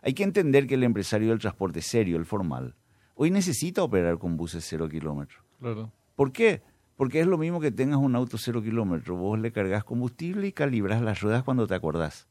Hay 0.02 0.12
que 0.12 0.24
entender 0.24 0.66
que 0.66 0.74
el 0.74 0.82
empresario 0.82 1.30
del 1.30 1.38
transporte 1.38 1.80
serio, 1.80 2.18
el 2.18 2.26
formal, 2.26 2.74
hoy 3.14 3.30
necesita 3.30 3.82
operar 3.82 4.18
con 4.18 4.36
buses 4.36 4.66
cero 4.68 4.86
kilómetros. 4.86 5.42
Claro. 5.60 5.90
¿Por 6.14 6.30
qué? 6.30 6.60
Porque 6.96 7.20
es 7.20 7.26
lo 7.26 7.38
mismo 7.38 7.60
que 7.60 7.70
tengas 7.70 7.98
un 7.98 8.14
auto 8.14 8.38
cero 8.38 8.62
kilómetros. 8.62 9.18
Vos 9.18 9.38
le 9.38 9.52
cargas 9.52 9.84
combustible 9.84 10.46
y 10.46 10.52
calibras 10.52 11.02
las 11.02 11.20
ruedas 11.20 11.42
cuando 11.42 11.66
te 11.66 11.74
acordás. 11.74 12.28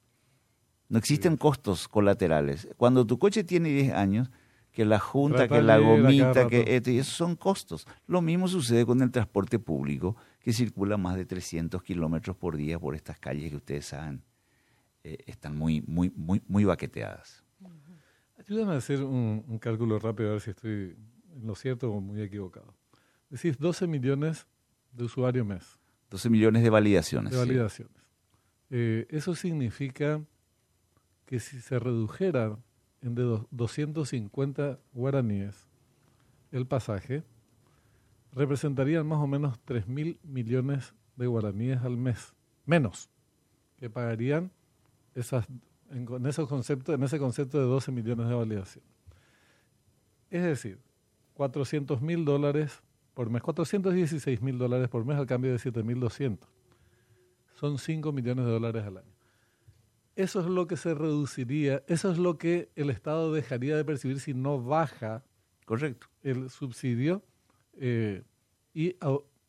No 0.89 0.97
existen 0.97 1.37
costos 1.37 1.87
colaterales. 1.87 2.67
Cuando 2.77 3.05
tu 3.05 3.17
coche 3.17 3.43
tiene 3.43 3.69
10 3.69 3.93
años, 3.93 4.29
que 4.71 4.85
la 4.85 4.99
junta, 4.99 5.47
que 5.47 5.61
la 5.61 5.77
gomita, 5.77 6.47
que 6.47 6.75
esto, 6.75 6.91
y 6.91 6.97
esos 6.97 7.13
son 7.13 7.35
costos. 7.35 7.87
Lo 8.07 8.21
mismo 8.21 8.47
sucede 8.47 8.85
con 8.85 9.01
el 9.01 9.11
transporte 9.11 9.59
público, 9.59 10.15
que 10.39 10.51
circula 10.51 10.97
más 10.97 11.15
de 11.15 11.25
300 11.25 11.81
kilómetros 11.83 12.35
por 12.35 12.57
día 12.57 12.79
por 12.79 12.95
estas 12.95 13.19
calles 13.19 13.49
que 13.49 13.57
ustedes 13.57 13.85
saben 13.85 14.23
eh, 15.03 15.17
están 15.27 15.57
muy, 15.57 15.81
muy, 15.81 16.11
muy, 16.15 16.41
muy 16.47 16.63
baqueteadas. 16.63 17.43
Ayúdame 18.37 18.73
a 18.73 18.77
hacer 18.77 19.03
un, 19.03 19.59
cálculo 19.59 19.99
rápido, 19.99 20.29
a 20.29 20.31
ver 20.33 20.41
si 20.41 20.51
estoy 20.51 20.95
en 21.35 21.47
lo 21.47 21.55
cierto 21.55 21.91
o 21.91 22.01
muy 22.01 22.21
equivocado. 22.21 22.73
Decís 23.29 23.57
12 23.57 23.87
millones 23.87 24.47
de 24.93 25.03
usuarios 25.03 25.45
mes. 25.45 25.79
12 26.09 26.29
millones 26.29 26.63
de 26.63 26.69
validaciones. 26.69 27.31
De 27.31 27.37
validaciones. 27.37 28.03
Eh, 28.69 29.07
eso 29.09 29.35
significa 29.35 30.23
que 31.25 31.39
si 31.39 31.59
se 31.61 31.79
redujera 31.79 32.57
en 33.01 33.15
de 33.15 33.39
250 33.51 34.79
guaraníes 34.93 35.67
el 36.51 36.65
pasaje, 36.65 37.23
representarían 38.31 39.05
más 39.07 39.19
o 39.19 39.27
menos 39.27 39.59
3 39.65 39.87
mil 39.87 40.19
millones 40.23 40.93
de 41.15 41.27
guaraníes 41.27 41.81
al 41.81 41.97
mes, 41.97 42.33
menos, 42.65 43.09
que 43.77 43.89
pagarían 43.89 44.51
esas, 45.15 45.47
en, 45.89 46.25
esos 46.25 46.47
conceptos, 46.47 46.95
en 46.95 47.03
ese 47.03 47.19
concepto 47.19 47.59
de 47.59 47.65
12 47.65 47.91
millones 47.91 48.27
de 48.27 48.33
validación. 48.33 48.83
Es 50.29 50.43
decir, 50.43 50.79
400 51.35 52.01
mil 52.01 52.25
dólares 52.25 52.81
por 53.13 53.29
mes, 53.29 53.41
416 53.41 54.41
mil 54.41 54.57
dólares 54.57 54.89
por 54.89 55.05
mes 55.05 55.17
al 55.17 55.25
cambio 55.25 55.51
de 55.51 55.57
7.200. 55.57 56.39
Son 57.55 57.77
5 57.77 58.11
millones 58.11 58.45
de 58.45 58.51
dólares 58.51 58.83
al 58.83 58.97
año. 58.97 59.13
Eso 60.15 60.41
es 60.41 60.45
lo 60.45 60.67
que 60.67 60.77
se 60.77 60.93
reduciría, 60.93 61.83
eso 61.87 62.11
es 62.11 62.17
lo 62.17 62.37
que 62.37 62.69
el 62.75 62.89
Estado 62.89 63.33
dejaría 63.33 63.75
de 63.75 63.83
percibir 63.83 64.19
si 64.19 64.33
no 64.33 64.61
baja 64.61 65.23
Correcto. 65.65 66.07
el 66.21 66.49
subsidio 66.51 67.23
eh, 67.79 68.23
y, 68.73 68.95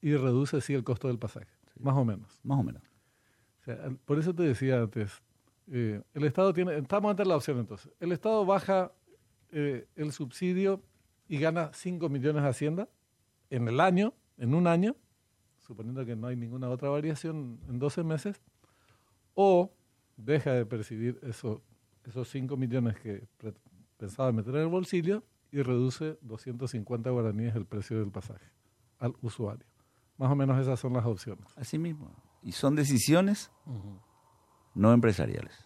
y, 0.00 0.16
reduce 0.16 0.56
así 0.56 0.72
el 0.72 0.82
costo 0.82 1.08
del 1.08 1.18
pasaje, 1.18 1.52
más 1.78 1.94
o 1.96 2.04
menos. 2.04 2.40
Más 2.42 2.58
o 2.58 2.62
menos. 2.62 2.82
por 4.06 4.18
eso 4.18 4.34
te 4.34 4.44
decía 4.44 4.80
antes, 4.80 5.22
eh, 5.70 6.00
el 6.14 6.24
Estado 6.24 6.52
tiene, 6.54 6.76
estamos 6.78 7.10
ante 7.10 7.26
la 7.26 7.36
opción 7.36 7.58
entonces, 7.58 7.92
el 8.00 8.12
Estado 8.12 8.46
baja 8.46 8.92
eh, 9.50 9.86
el 9.96 10.12
subsidio 10.12 10.82
y 11.28 11.38
gana 11.38 11.70
5 11.74 12.08
millones 12.08 12.42
de 12.42 12.48
Hacienda 12.48 12.88
en 13.54 13.68
el 13.68 13.80
año, 13.80 14.14
en 14.36 14.54
un 14.54 14.66
año, 14.66 14.96
suponiendo 15.58 16.04
que 16.04 16.16
no 16.16 16.26
hay 16.26 16.36
ninguna 16.36 16.68
otra 16.68 16.88
variación 16.88 17.60
en 17.68 17.78
12 17.78 18.02
meses, 18.02 18.42
o 19.34 19.72
deja 20.16 20.52
de 20.52 20.66
percibir 20.66 21.18
eso, 21.22 21.62
esos 22.04 22.28
5 22.28 22.56
millones 22.56 22.98
que 22.98 23.26
pensaba 23.96 24.32
meter 24.32 24.56
en 24.56 24.62
el 24.62 24.68
bolsillo 24.68 25.24
y 25.50 25.62
reduce 25.62 26.18
250 26.22 27.10
guaraníes 27.10 27.54
el 27.54 27.64
precio 27.64 27.98
del 27.98 28.10
pasaje 28.10 28.50
al 28.98 29.14
usuario. 29.22 29.66
Más 30.16 30.30
o 30.30 30.36
menos 30.36 30.60
esas 30.60 30.78
son 30.78 30.92
las 30.92 31.04
opciones. 31.04 31.46
Así 31.56 31.78
mismo. 31.78 32.10
Y 32.42 32.52
son 32.52 32.74
decisiones 32.74 33.50
no 34.74 34.92
empresariales. 34.92 35.64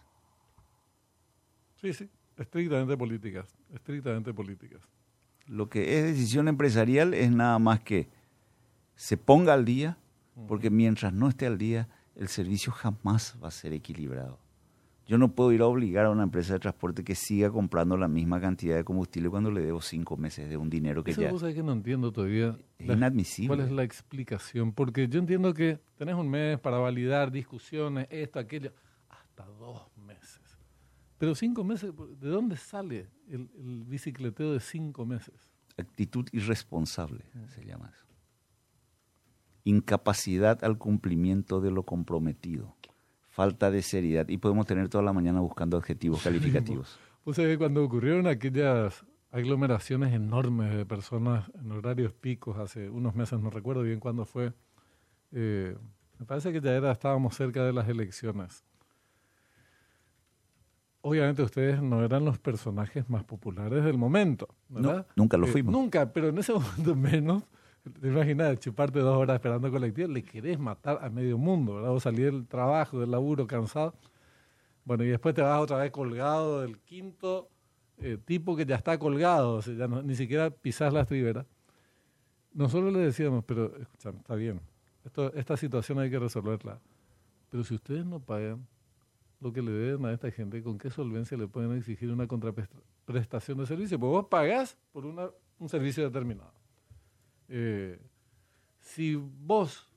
Sí, 1.75 1.93
sí, 1.93 2.09
estrictamente 2.37 2.97
políticas, 2.97 3.55
estrictamente 3.73 4.33
políticas. 4.33 4.81
Lo 5.49 5.67
que 5.67 5.97
es 5.97 6.05
decisión 6.05 6.47
empresarial 6.47 7.13
es 7.15 7.31
nada 7.31 7.57
más 7.57 7.79
que 7.79 8.07
se 8.95 9.17
ponga 9.17 9.53
al 9.53 9.65
día, 9.65 9.97
porque 10.47 10.69
mientras 10.69 11.11
no 11.11 11.27
esté 11.27 11.47
al 11.47 11.57
día, 11.57 11.89
el 12.15 12.27
servicio 12.27 12.71
jamás 12.71 13.35
va 13.43 13.47
a 13.47 13.51
ser 13.51 13.73
equilibrado. 13.73 14.37
Yo 15.07 15.17
no 15.17 15.31
puedo 15.31 15.51
ir 15.51 15.61
a 15.61 15.65
obligar 15.65 16.05
a 16.05 16.11
una 16.11 16.21
empresa 16.21 16.53
de 16.53 16.59
transporte 16.59 17.03
que 17.03 17.15
siga 17.15 17.49
comprando 17.49 17.97
la 17.97 18.07
misma 18.07 18.39
cantidad 18.39 18.75
de 18.75 18.83
combustible 18.83 19.27
cuando 19.31 19.49
le 19.49 19.61
debo 19.61 19.81
cinco 19.81 20.17
meses 20.17 20.47
de 20.47 20.55
un 20.55 20.69
dinero 20.69 21.03
que 21.03 21.09
Eso 21.09 21.21
ya... 21.21 21.31
Cosa 21.31 21.51
que 21.51 21.63
no 21.63 21.71
entiendo 21.71 22.11
todavía. 22.11 22.55
Es 22.77 22.85
inadmisible. 22.85 23.47
¿Cuál 23.55 23.61
es 23.61 23.71
la 23.71 23.83
explicación? 23.83 24.71
Porque 24.71 25.07
yo 25.07 25.19
entiendo 25.19 25.51
que 25.55 25.79
tenés 25.97 26.13
un 26.13 26.29
mes 26.29 26.59
para 26.59 26.77
validar 26.77 27.31
discusiones, 27.31 28.05
esto, 28.11 28.37
aquello, 28.37 28.71
hasta 29.09 29.45
dos 29.45 29.81
meses. 29.97 30.48
Pero 31.19 31.35
cinco 31.35 31.63
meses, 31.63 31.93
¿de 32.19 32.29
dónde 32.29 32.57
sale 32.57 33.07
el, 33.27 33.49
el 33.55 33.83
bicicleteo 33.85 34.53
de 34.53 34.59
cinco 34.59 35.05
meses? 35.05 35.35
Actitud 35.77 36.27
irresponsable, 36.31 37.23
se 37.53 37.63
llama 37.63 37.91
eso. 37.93 38.05
Incapacidad 39.65 40.63
al 40.63 40.77
cumplimiento 40.77 41.61
de 41.61 41.69
lo 41.69 41.83
comprometido 41.83 42.75
falta 43.39 43.71
de 43.71 43.81
seriedad 43.81 44.27
y 44.27 44.37
podemos 44.37 44.65
tener 44.65 44.89
toda 44.89 45.01
la 45.01 45.13
mañana 45.13 45.39
buscando 45.39 45.77
adjetivos 45.77 46.21
calificativos. 46.21 46.99
Pues 47.23 47.37
que 47.37 47.57
cuando 47.57 47.83
ocurrieron 47.83 48.27
aquellas 48.27 49.05
aglomeraciones 49.31 50.13
enormes 50.13 50.75
de 50.75 50.85
personas 50.85 51.51
en 51.53 51.71
horarios 51.71 52.11
picos 52.11 52.57
hace 52.57 52.89
unos 52.89 53.13
meses, 53.13 53.39
no 53.39 53.49
recuerdo 53.49 53.83
bien 53.83 53.99
cuándo 53.99 54.25
fue, 54.25 54.53
eh, 55.31 55.77
me 56.17 56.25
parece 56.25 56.51
que 56.51 56.59
ya 56.59 56.71
era, 56.71 56.91
estábamos 56.91 57.35
cerca 57.35 57.63
de 57.63 57.71
las 57.71 57.87
elecciones. 57.87 58.63
Obviamente 61.01 61.41
ustedes 61.43 61.81
no 61.81 62.03
eran 62.03 62.25
los 62.25 62.39
personajes 62.39 63.09
más 63.09 63.23
populares 63.23 63.85
del 63.85 63.97
momento, 63.97 64.49
¿verdad? 64.67 65.07
nunca 65.15 65.37
lo 65.37 65.47
eh, 65.47 65.51
fuimos. 65.51 65.71
Nunca, 65.71 66.11
pero 66.11 66.29
en 66.29 66.37
ese 66.37 66.53
momento 66.53 66.95
menos 66.95 67.43
te 68.01 68.07
imaginas 68.07 68.59
chuparte 68.59 68.99
dos 68.99 69.17
horas 69.17 69.35
esperando 69.35 69.71
colectivo, 69.71 70.09
le 70.09 70.23
querés 70.23 70.59
matar 70.59 70.99
a 71.01 71.09
medio 71.09 71.37
mundo, 71.37 71.75
¿verdad? 71.75 71.91
O 71.91 71.99
salir 71.99 72.25
del 72.25 72.47
trabajo, 72.47 72.99
del 72.99 73.11
laburo 73.11 73.47
cansado. 73.47 73.95
Bueno, 74.83 75.03
y 75.03 75.07
después 75.07 75.33
te 75.35 75.41
vas 75.41 75.61
otra 75.61 75.77
vez 75.77 75.91
colgado 75.91 76.61
del 76.61 76.79
quinto 76.79 77.49
eh, 77.97 78.17
tipo 78.23 78.55
que 78.55 78.65
ya 78.65 78.75
está 78.75 78.97
colgado, 78.97 79.55
o 79.55 79.61
sea, 79.61 79.73
ya 79.73 79.87
ni 79.87 80.15
siquiera 80.15 80.49
pisás 80.49 80.93
la 80.93 81.01
estribera. 81.01 81.45
Nosotros 82.53 82.91
le 82.91 82.99
decíamos, 82.99 83.43
pero 83.45 83.75
escuchame, 83.77 84.19
está 84.19 84.35
bien, 84.35 84.61
esto, 85.05 85.33
esta 85.33 85.57
situación 85.57 85.99
hay 85.99 86.09
que 86.09 86.19
resolverla. 86.19 86.79
Pero 87.49 87.63
si 87.63 87.75
ustedes 87.75 88.05
no 88.05 88.19
pagan 88.19 88.67
lo 89.39 89.53
que 89.53 89.61
le 89.61 89.71
deben 89.71 90.05
a 90.05 90.11
esta 90.11 90.31
gente, 90.31 90.61
¿con 90.61 90.77
qué 90.77 90.89
solvencia 90.89 91.37
le 91.37 91.47
pueden 91.47 91.77
exigir 91.77 92.11
una 92.11 92.27
contraprestación 92.27 93.57
de 93.57 93.65
servicio? 93.65 93.99
Pues 93.99 94.09
vos 94.09 94.25
pagás 94.27 94.77
por 94.91 95.05
una, 95.05 95.29
un 95.59 95.69
servicio 95.69 96.03
determinado. 96.03 96.53
Eh, 97.47 97.99
si 98.81 99.15
vos 99.15 99.91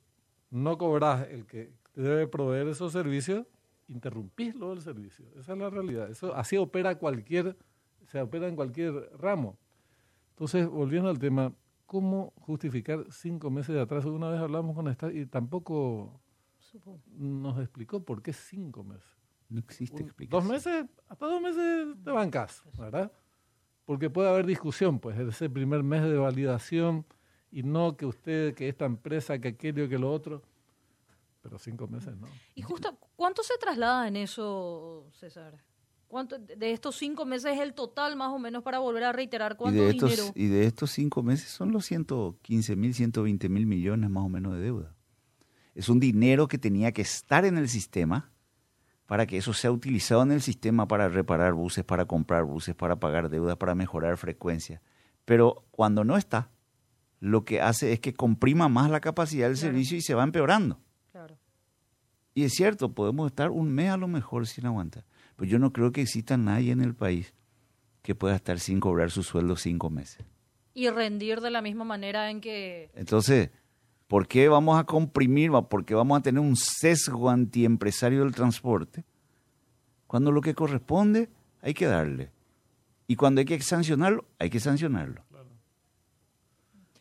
no 0.51 0.79
cobrás 0.79 1.29
el 1.29 1.47
que 1.47 1.73
te 1.93 2.03
debe 2.03 2.27
proveer 2.27 2.69
esos 2.69 2.93
servicios, 2.93 3.47
interrumpís 3.89 4.55
lo 4.55 4.71
del 4.71 4.81
servicio. 4.81 5.27
Esa 5.37 5.53
es 5.53 5.59
la 5.59 5.71
realidad. 5.71 6.11
Eso, 6.11 6.35
así 6.35 6.57
opera 6.57 6.99
cualquier, 6.99 7.57
se 8.07 8.21
opera 8.21 8.49
en 8.49 8.57
cualquier 8.57 9.11
ramo. 9.19 9.59
Entonces, 10.31 10.69
volviendo 10.69 11.11
al 11.11 11.19
tema, 11.19 11.53
¿cómo 11.87 12.33
justificar 12.37 13.05
cinco 13.11 13.51
meses 13.51 13.75
de 13.75 13.81
atraso? 13.81 14.13
Una 14.13 14.31
vez 14.31 14.41
hablamos 14.41 14.75
con 14.75 14.89
esta 14.89 15.13
y 15.13 15.27
tampoco 15.27 16.21
nos 17.19 17.59
explicó 17.59 18.05
por 18.05 18.23
qué 18.23 18.33
cinco 18.33 18.83
meses. 18.83 19.22
No 19.53 19.61
existe 19.61 20.03
explicación. 20.03 20.49
Dos 20.49 20.51
meses, 20.51 20.87
hasta 21.09 21.27
dos 21.27 21.43
meses 21.43 21.95
te 22.03 22.11
bancas, 22.11 22.63
¿verdad? 22.79 23.13
Porque 23.85 24.09
puede 24.09 24.31
haber 24.31 24.47
discusión, 24.47 24.99
pues, 24.99 25.19
ese 25.19 25.51
primer 25.51 25.83
mes 25.83 26.03
de 26.03 26.17
validación 26.17 27.05
y 27.51 27.63
no 27.63 27.95
que 27.95 28.07
usted, 28.07 28.55
que 28.55 28.71
esta 28.71 28.87
empresa, 28.87 29.39
que 29.39 29.49
aquello, 29.49 29.91
que 29.91 29.99
lo 29.99 30.11
otro. 30.11 30.43
Pero 31.43 31.59
cinco 31.59 31.87
meses 31.87 32.17
no. 32.17 32.29
Y 32.55 32.63
justo, 32.63 32.97
¿cuánto 33.15 33.43
se 33.43 33.59
traslada 33.59 34.09
en 34.09 34.17
eso, 34.17 35.11
César? 35.13 35.63
¿Cuánto, 36.09 36.39
de 36.39 36.73
estos 36.73 36.97
cinco 36.97 37.27
meses 37.27 37.53
es 37.53 37.61
el 37.61 37.75
total 37.75 38.17
más 38.17 38.31
o 38.33 38.39
menos 38.39 38.63
para 38.63 38.79
volver 38.79 39.05
a 39.05 39.13
reiterar 39.13 39.59
cuánto 39.59 39.83
y 39.83 39.85
de 39.85 39.91
estos, 39.91 40.11
dinero? 40.11 40.33
Y 40.35 40.47
de 40.47 40.67
estos 40.67 40.91
cinco 40.93 41.23
meses 41.23 41.51
son 41.51 41.73
los 41.73 41.85
115 41.85 42.77
mil, 42.77 42.95
120 42.95 43.49
mil 43.51 43.67
millones 43.67 44.09
más 44.09 44.25
o 44.25 44.29
menos 44.31 44.55
de 44.55 44.61
deuda. 44.61 44.95
Es 45.75 45.91
un 45.91 46.01
dinero 46.01 46.49
que 46.49 46.57
tenía 46.57 46.93
que 46.93 47.03
estar 47.03 47.45
en 47.45 47.59
el 47.59 47.69
sistema 47.69 48.32
para 49.13 49.27
que 49.27 49.37
eso 49.37 49.53
sea 49.53 49.71
utilizado 49.71 50.23
en 50.23 50.33
el 50.33 50.41
sistema 50.41 50.89
para 50.89 51.07
reparar 51.07 51.53
buses, 51.53 51.85
para 51.85 52.07
comprar 52.07 52.45
buses, 52.45 52.75
para 52.75 52.97
pagar 52.97 53.29
deuda, 53.29 53.57
para 53.57 53.75
mejorar 53.75 54.17
frecuencia. 54.17 54.81
Pero 55.27 55.67
cuando 55.71 56.03
no 56.03 56.17
está, 56.17 56.49
lo 57.21 57.45
que 57.45 57.61
hace 57.61 57.93
es 57.93 58.01
que 58.01 58.15
comprima 58.15 58.71
más 58.71 58.91
la 58.91 59.01
capacidad 59.01 59.49
del 59.49 59.59
servicio 59.59 59.99
y 59.99 60.01
se 60.01 60.15
va 60.15 60.25
empeorando. 60.25 60.81
Claro. 61.11 61.37
Y 62.33 62.45
es 62.45 62.55
cierto, 62.55 62.95
podemos 62.95 63.27
estar 63.27 63.51
un 63.51 63.71
mes 63.71 63.91
a 63.91 63.99
lo 63.99 64.09
mejor 64.09 64.47
sin 64.47 64.65
aguantar. 64.65 65.05
Pero 65.37 65.51
yo 65.51 65.59
no 65.59 65.75
creo 65.75 65.93
que 65.93 66.01
exista 66.01 66.39
nadie 66.39 66.73
en 66.73 66.81
el 66.81 66.95
país 66.95 67.35
que 68.01 68.15
pueda 68.15 68.37
estar 68.37 68.61
sin 68.61 68.81
cobrar 68.81 69.11
su 69.11 69.23
sueldo 69.23 69.57
cinco 69.57 69.91
meses. 69.91 70.25
Y 70.73 70.89
rendir 70.89 71.43
de 71.43 71.51
la 71.51 71.61
misma 71.61 71.85
manera 71.85 72.31
en 72.31 72.41
que... 72.41 72.91
Entonces, 72.95 73.51
¿por 74.13 74.29
qué 74.29 74.47
vamos 74.47 74.79
a 74.79 74.85
comprimir, 74.85 75.51
por 75.71 75.87
qué 75.87 75.95
vamos 75.95 76.19
a 76.19 76.21
tener 76.21 76.39
un 76.39 76.55
sesgo 76.55 77.31
antiempresario 77.31 78.25
del 78.25 78.35
transporte? 78.35 79.07
Cuando 80.07 80.31
lo 80.31 80.43
que 80.43 80.55
corresponde 80.55 81.31
hay 81.63 81.73
que 81.73 81.87
darle. 81.87 82.31
Y 83.07 83.17
cuando 83.17 83.39
hay 83.39 83.47
que 83.47 83.59
sancionarlo, 83.63 84.27
hay 84.39 84.51
que 84.51 84.61
sancionarlo. 84.61 85.25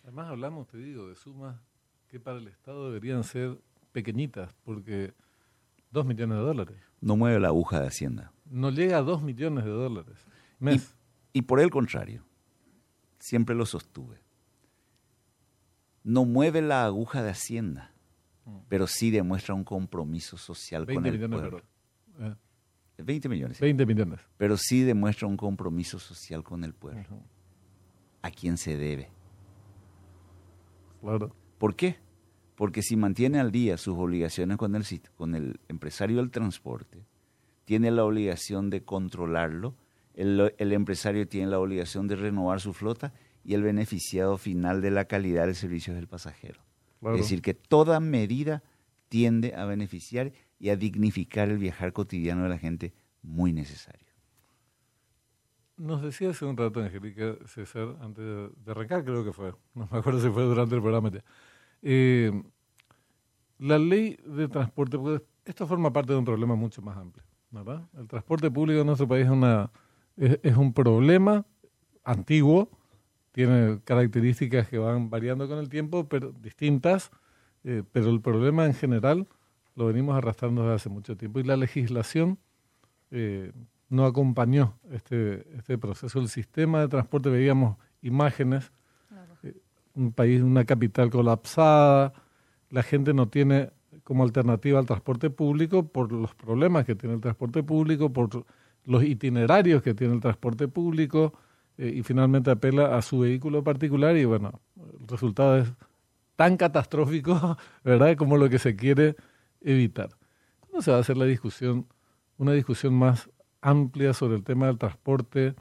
Además 0.03 0.29
hablamos, 0.29 0.69
te 0.69 0.77
digo, 0.77 1.09
de 1.09 1.17
sumas 1.17 1.57
que 2.07 2.17
para 2.17 2.37
el 2.37 2.47
Estado 2.47 2.85
deberían 2.85 3.25
ser 3.25 3.59
pequeñitas, 3.91 4.55
porque 4.63 5.13
dos 5.91 6.05
millones 6.05 6.37
de 6.37 6.43
dólares. 6.45 6.77
No 7.01 7.17
mueve 7.17 7.41
la 7.41 7.49
aguja 7.49 7.81
de 7.81 7.87
Hacienda. 7.87 8.31
No 8.45 8.69
llega 8.69 8.99
a 8.99 9.01
dos 9.01 9.21
millones 9.21 9.65
de 9.65 9.71
dólares. 9.71 10.15
Mes. 10.59 10.95
Y, 11.33 11.39
y 11.39 11.41
por 11.41 11.59
el 11.59 11.71
contrario, 11.71 12.23
siempre 13.19 13.53
lo 13.53 13.65
sostuve. 13.65 14.30
No 16.03 16.25
mueve 16.25 16.61
la 16.61 16.85
aguja 16.85 17.21
de 17.23 17.29
Hacienda, 17.29 17.93
mm. 18.45 18.57
pero 18.69 18.87
sí 18.87 19.11
demuestra 19.11 19.53
un 19.53 19.63
compromiso 19.63 20.37
social 20.37 20.85
con 20.85 21.05
el 21.05 21.19
pueblo. 21.29 21.61
Eh. 22.19 22.35
20 22.97 23.29
millones. 23.29 23.59
20 23.59 23.85
millones. 23.85 24.19
Pero 24.37 24.57
sí 24.57 24.81
demuestra 24.83 25.27
un 25.27 25.37
compromiso 25.37 25.99
social 25.99 26.43
con 26.43 26.63
el 26.63 26.73
pueblo. 26.73 27.01
Uh 27.09 27.15
-huh. 27.15 27.23
A 28.23 28.31
quien 28.31 28.57
se 28.57 28.77
debe. 28.77 29.09
Claro. 31.01 31.35
¿Por 31.57 31.75
qué? 31.75 31.97
Porque 32.55 32.83
si 32.83 32.95
mantiene 32.95 33.39
al 33.39 33.51
día 33.51 33.77
sus 33.77 33.97
obligaciones 33.97 34.57
con 34.57 34.75
el, 34.75 34.83
con 35.15 35.35
el 35.35 35.59
empresario 35.67 36.17
del 36.17 36.29
transporte, 36.29 37.05
tiene 37.65 37.89
la 37.89 38.03
obligación 38.03 38.69
de 38.69 38.83
controlarlo, 38.83 39.75
el, 40.13 40.53
el, 40.57 40.73
empresario 40.73 41.27
tiene 41.27 41.47
la 41.49 41.59
obligación 41.59 42.07
de 42.07 42.17
renovar 42.17 42.59
su 42.59 42.73
flota 42.73 43.13
y 43.43 43.53
el 43.53 43.63
beneficiado 43.63 44.37
final 44.37 44.81
de 44.81 44.91
la 44.91 45.05
calidad 45.05 45.45
del 45.45 45.55
servicio 45.55 45.93
del 45.93 46.07
pasajero. 46.07 46.61
Claro. 46.99 47.15
Es 47.15 47.23
decir, 47.23 47.41
que 47.41 47.53
toda 47.53 47.99
medida 47.99 48.63
tiende 49.09 49.55
a 49.55 49.65
beneficiar 49.65 50.31
y 50.59 50.69
a 50.69 50.75
dignificar 50.75 51.49
el 51.49 51.57
viajar 51.57 51.93
cotidiano 51.93 52.43
de 52.43 52.49
la 52.49 52.57
gente, 52.57 52.93
muy 53.23 53.51
necesario. 53.51 54.07
Nos 55.77 56.03
decía 56.03 56.29
hace 56.29 56.45
un 56.45 56.55
rato, 56.55 56.79
Angélica 56.79 57.35
César, 57.47 57.97
antes 58.01 58.23
de 58.23 58.71
arrancar, 58.71 59.03
creo 59.03 59.23
que 59.23 59.33
fue, 59.33 59.53
no 59.73 59.87
me 59.91 59.97
acuerdo 59.97 60.21
si 60.21 60.29
fue 60.29 60.43
durante 60.43 60.75
el 60.75 60.81
programa. 60.81 61.11
Eh, 61.81 62.31
la 63.57 63.79
ley 63.79 64.17
de 64.23 64.47
transporte, 64.47 64.97
esto 65.45 65.65
forma 65.65 65.91
parte 65.91 66.13
de 66.13 66.19
un 66.19 66.25
problema 66.25 66.55
mucho 66.55 66.81
más 66.83 66.95
amplio. 66.97 67.25
¿verdad? 67.51 67.87
El 67.97 68.07
transporte 68.07 68.49
público 68.49 68.79
en 68.79 68.87
nuestro 68.87 69.07
país 69.07 69.25
es, 69.25 69.31
una, 69.31 69.69
es, 70.15 70.55
un 70.55 70.73
problema 70.73 71.45
antiguo, 72.03 72.69
tiene 73.31 73.79
características 73.83 74.67
que 74.67 74.77
van 74.77 75.09
variando 75.09 75.47
con 75.47 75.57
el 75.59 75.69
tiempo, 75.69 76.07
pero 76.07 76.31
distintas, 76.31 77.11
eh, 77.63 77.83
pero 77.91 78.09
el 78.09 78.21
problema 78.21 78.65
en 78.65 78.73
general 78.73 79.27
lo 79.75 79.85
venimos 79.85 80.15
arrastrando 80.15 80.63
desde 80.63 80.75
hace 80.75 80.89
mucho 80.89 81.15
tiempo 81.15 81.39
y 81.39 81.43
la 81.43 81.55
legislación 81.55 82.39
eh, 83.09 83.51
no 83.89 84.05
acompañó 84.05 84.77
este, 84.91 85.45
este 85.57 85.77
proceso. 85.77 86.19
El 86.19 86.29
sistema 86.29 86.81
de 86.81 86.87
transporte, 86.87 87.29
veíamos 87.29 87.77
imágenes, 88.01 88.71
eh, 89.43 89.53
un 89.95 90.11
país, 90.11 90.41
una 90.41 90.65
capital 90.65 91.09
colapsada, 91.09 92.13
la 92.69 92.83
gente 92.83 93.13
no 93.13 93.27
tiene 93.27 93.71
como 94.03 94.23
alternativa 94.23 94.79
al 94.79 94.85
transporte 94.85 95.29
público 95.29 95.87
por 95.87 96.11
los 96.11 96.33
problemas 96.35 96.85
que 96.85 96.95
tiene 96.95 97.15
el 97.15 97.21
transporte 97.21 97.63
público, 97.63 98.11
por 98.11 98.45
los 98.85 99.03
itinerarios 99.03 99.83
que 99.83 99.93
tiene 99.93 100.13
el 100.13 100.21
transporte 100.21 100.67
público 100.67 101.33
eh, 101.77 101.93
y 101.95 102.03
finalmente 102.03 102.51
apela 102.51 102.97
a 102.97 103.01
su 103.01 103.19
vehículo 103.19 103.63
particular 103.63 104.15
y 104.17 104.25
bueno, 104.25 104.61
el 104.99 105.07
resultado 105.07 105.57
es 105.57 105.73
tan 106.35 106.57
catastrófico, 106.57 107.57
¿verdad?, 107.83 108.15
como 108.15 108.37
lo 108.37 108.49
que 108.49 108.59
se 108.59 108.75
quiere 108.75 109.15
evitar. 109.61 110.09
¿Cómo 110.59 110.81
se 110.81 110.91
va 110.91 110.97
a 110.97 111.01
hacer 111.01 111.17
la 111.17 111.25
discusión, 111.25 111.87
una 112.37 112.53
discusión 112.53 112.93
más 112.93 113.29
amplia 113.61 114.13
sobre 114.13 114.35
el 114.35 114.43
tema 114.43 114.67
del 114.67 114.77
transporte? 114.77 115.55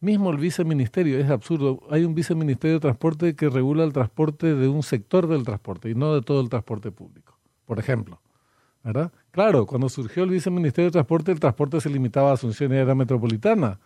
Mismo 0.00 0.30
el 0.30 0.38
viceministerio, 0.38 1.18
es 1.18 1.30
absurdo. 1.30 1.80
Hay 1.90 2.04
un 2.04 2.14
viceministerio 2.14 2.74
de 2.74 2.80
transporte 2.80 3.36
que 3.36 3.48
regula 3.48 3.84
el 3.84 3.92
transporte 3.92 4.54
de 4.54 4.68
un 4.68 4.82
sector 4.82 5.28
del 5.28 5.44
transporte 5.44 5.90
y 5.90 5.94
no 5.94 6.14
de 6.14 6.22
todo 6.22 6.40
el 6.40 6.48
transporte 6.48 6.90
público, 6.90 7.38
por 7.64 7.78
ejemplo. 7.78 8.20
¿verdad? 8.82 9.12
Claro, 9.30 9.66
cuando 9.66 9.88
surgió 9.88 10.24
el 10.24 10.30
viceministerio 10.30 10.86
de 10.86 10.92
transporte, 10.92 11.30
el 11.30 11.40
transporte 11.40 11.80
se 11.80 11.88
limitaba 11.88 12.30
a 12.30 12.34
Asunción 12.34 12.72
y 12.72 12.76
era 12.76 12.94
metropolitana 12.94 13.78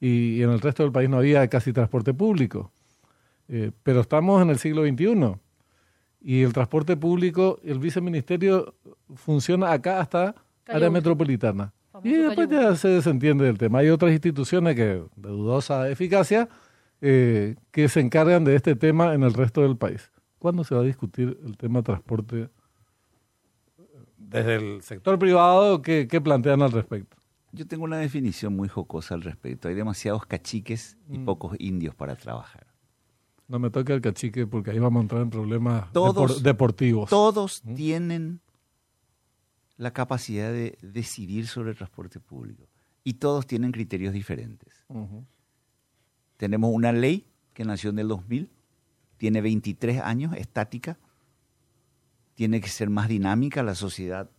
y, 0.00 0.42
en 0.42 0.50
el 0.50 0.60
resto 0.60 0.82
del 0.82 0.92
país 0.92 1.08
no 1.08 1.18
había 1.18 1.46
casi 1.48 1.72
transporte 1.72 2.12
público. 2.12 2.70
Eh, 3.48 3.70
pero 3.82 4.00
estamos 4.00 4.42
en 4.42 4.50
el 4.50 4.58
siglo 4.58 4.84
XXI 4.84 5.36
y 6.22 6.42
el 6.42 6.52
transporte 6.52 6.96
público, 6.96 7.60
el 7.62 7.78
viceministerio 7.78 8.74
funciona 9.14 9.72
acá 9.72 10.00
hasta 10.00 10.34
área 10.66 10.90
metropolitana. 10.90 11.72
Y 12.02 12.14
después 12.14 12.48
ya 12.48 12.74
se 12.76 12.88
desentiende 12.88 13.44
del 13.44 13.58
tema. 13.58 13.80
Hay 13.80 13.90
otras 13.90 14.12
instituciones 14.12 14.74
que 14.74 15.02
de 15.16 15.28
dudosa 15.28 15.88
eficacia 15.88 16.48
eh, 17.00 17.56
que 17.70 17.88
se 17.88 18.00
encargan 18.00 18.44
de 18.44 18.56
este 18.56 18.74
tema 18.74 19.14
en 19.14 19.22
el 19.22 19.34
resto 19.34 19.60
del 19.60 19.76
país. 19.76 20.10
¿Cuándo 20.38 20.64
se 20.64 20.74
va 20.74 20.80
a 20.80 20.84
discutir 20.84 21.38
el 21.44 21.56
tema 21.56 21.82
transporte 21.82 22.48
desde 24.16 24.54
el 24.56 24.82
sector 24.82 25.18
privado? 25.18 25.82
¿Qué, 25.82 26.08
qué 26.08 26.20
plantean 26.20 26.62
al 26.62 26.72
respecto? 26.72 27.16
Yo 27.54 27.66
tengo 27.66 27.84
una 27.84 27.98
definición 27.98 28.56
muy 28.56 28.68
jocosa 28.68 29.14
al 29.14 29.22
respecto. 29.22 29.68
Hay 29.68 29.74
demasiados 29.74 30.26
cachiques 30.26 30.98
y 31.08 31.18
mm. 31.18 31.24
pocos 31.24 31.56
indios 31.60 31.94
para 31.94 32.16
trabajar. 32.16 32.66
No 33.46 33.58
me 33.58 33.70
toque 33.70 33.92
el 33.92 34.00
cachique 34.00 34.46
porque 34.46 34.72
ahí 34.72 34.78
vamos 34.78 35.00
a 35.00 35.02
entrar 35.02 35.22
en 35.22 35.30
problemas 35.30 35.92
deportivos. 36.42 37.10
Todos 37.10 37.62
¿Mm? 37.64 37.74
tienen 37.74 38.40
la 39.76 39.92
capacidad 39.92 40.50
de 40.50 40.78
decidir 40.82 41.46
sobre 41.46 41.70
el 41.70 41.76
transporte 41.76 42.18
público. 42.18 42.68
Y 43.04 43.14
todos 43.14 43.46
tienen 43.46 43.70
criterios 43.70 44.12
diferentes. 44.12 44.84
Tenemos 46.36 46.70
una 46.72 46.90
ley 46.90 47.28
que 47.52 47.64
nació 47.64 47.90
en 47.90 47.98
el 48.00 48.08
2000, 48.08 48.50
tiene 49.16 49.40
23 49.42 50.00
años, 50.00 50.34
estática, 50.36 50.98
tiene 52.34 52.60
que 52.60 52.68
ser 52.68 52.90
más 52.90 53.08
dinámica, 53.08 53.62
la 53.62 53.74
sociedad 53.74 54.30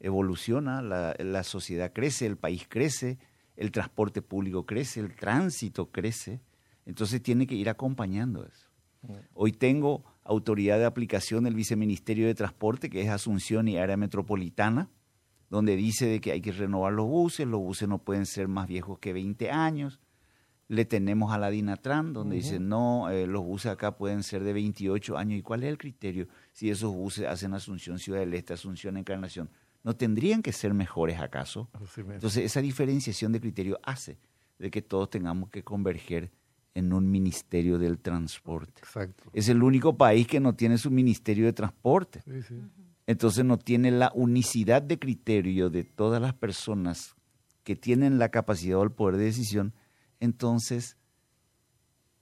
evoluciona, 0.00 0.82
la, 0.82 1.14
la 1.18 1.42
sociedad 1.42 1.92
crece, 1.92 2.26
el 2.26 2.36
país 2.36 2.66
crece, 2.68 3.18
el 3.56 3.72
transporte 3.72 4.22
público 4.22 4.64
crece, 4.64 5.00
el 5.00 5.14
tránsito 5.14 5.90
crece, 5.90 6.40
entonces 6.86 7.22
tiene 7.22 7.46
que 7.46 7.54
ir 7.54 7.68
acompañando 7.68 8.44
eso. 8.44 8.68
Hoy 9.34 9.52
tengo 9.52 10.04
autoridad 10.24 10.78
de 10.78 10.84
aplicación 10.84 11.44
del 11.44 11.54
Viceministerio 11.54 12.26
de 12.26 12.34
Transporte, 12.34 12.90
que 12.90 13.02
es 13.02 13.08
Asunción 13.08 13.68
y 13.68 13.78
Área 13.78 13.96
Metropolitana, 13.96 14.90
donde 15.50 15.76
dice 15.76 16.06
de 16.06 16.20
que 16.20 16.32
hay 16.32 16.40
que 16.40 16.52
renovar 16.52 16.92
los 16.92 17.06
buses, 17.06 17.46
los 17.46 17.60
buses 17.60 17.88
no 17.88 17.98
pueden 17.98 18.26
ser 18.26 18.48
más 18.48 18.68
viejos 18.68 18.98
que 18.98 19.12
20 19.12 19.50
años. 19.50 20.00
Le 20.66 20.84
tenemos 20.84 21.32
a 21.32 21.38
la 21.38 21.48
Dinatran, 21.48 22.12
donde 22.12 22.36
dice, 22.36 22.60
no, 22.60 23.08
eh, 23.08 23.26
los 23.26 23.42
buses 23.42 23.72
acá 23.72 23.96
pueden 23.96 24.22
ser 24.22 24.44
de 24.44 24.52
28 24.52 25.16
años. 25.16 25.38
¿Y 25.38 25.42
cuál 25.42 25.62
es 25.62 25.70
el 25.70 25.78
criterio 25.78 26.28
si 26.52 26.68
esos 26.68 26.92
buses 26.92 27.26
hacen 27.26 27.54
Asunción, 27.54 27.98
Ciudad 27.98 28.20
del 28.20 28.34
Este, 28.34 28.52
Asunción, 28.52 28.98
Encarnación? 28.98 29.48
¿No 29.88 29.96
tendrían 29.96 30.42
que 30.42 30.52
ser 30.52 30.74
mejores 30.74 31.18
acaso? 31.18 31.70
Entonces, 31.96 32.44
esa 32.44 32.60
diferenciación 32.60 33.32
de 33.32 33.40
criterio 33.40 33.80
hace 33.82 34.18
de 34.58 34.70
que 34.70 34.82
todos 34.82 35.08
tengamos 35.08 35.48
que 35.48 35.64
converger 35.64 36.30
en 36.74 36.92
un 36.92 37.10
ministerio 37.10 37.78
del 37.78 37.98
transporte. 37.98 38.82
Es 39.32 39.48
el 39.48 39.62
único 39.62 39.96
país 39.96 40.26
que 40.26 40.40
no 40.40 40.54
tiene 40.54 40.76
su 40.76 40.90
ministerio 40.90 41.46
de 41.46 41.54
transporte. 41.54 42.22
Entonces 43.06 43.46
no 43.46 43.56
tiene 43.56 43.90
la 43.90 44.12
unicidad 44.14 44.82
de 44.82 44.98
criterio 44.98 45.70
de 45.70 45.84
todas 45.84 46.20
las 46.20 46.34
personas 46.34 47.16
que 47.64 47.74
tienen 47.74 48.18
la 48.18 48.28
capacidad 48.28 48.76
o 48.76 48.82
el 48.82 48.92
poder 48.92 49.16
de 49.16 49.24
decisión. 49.24 49.72
Entonces 50.20 50.98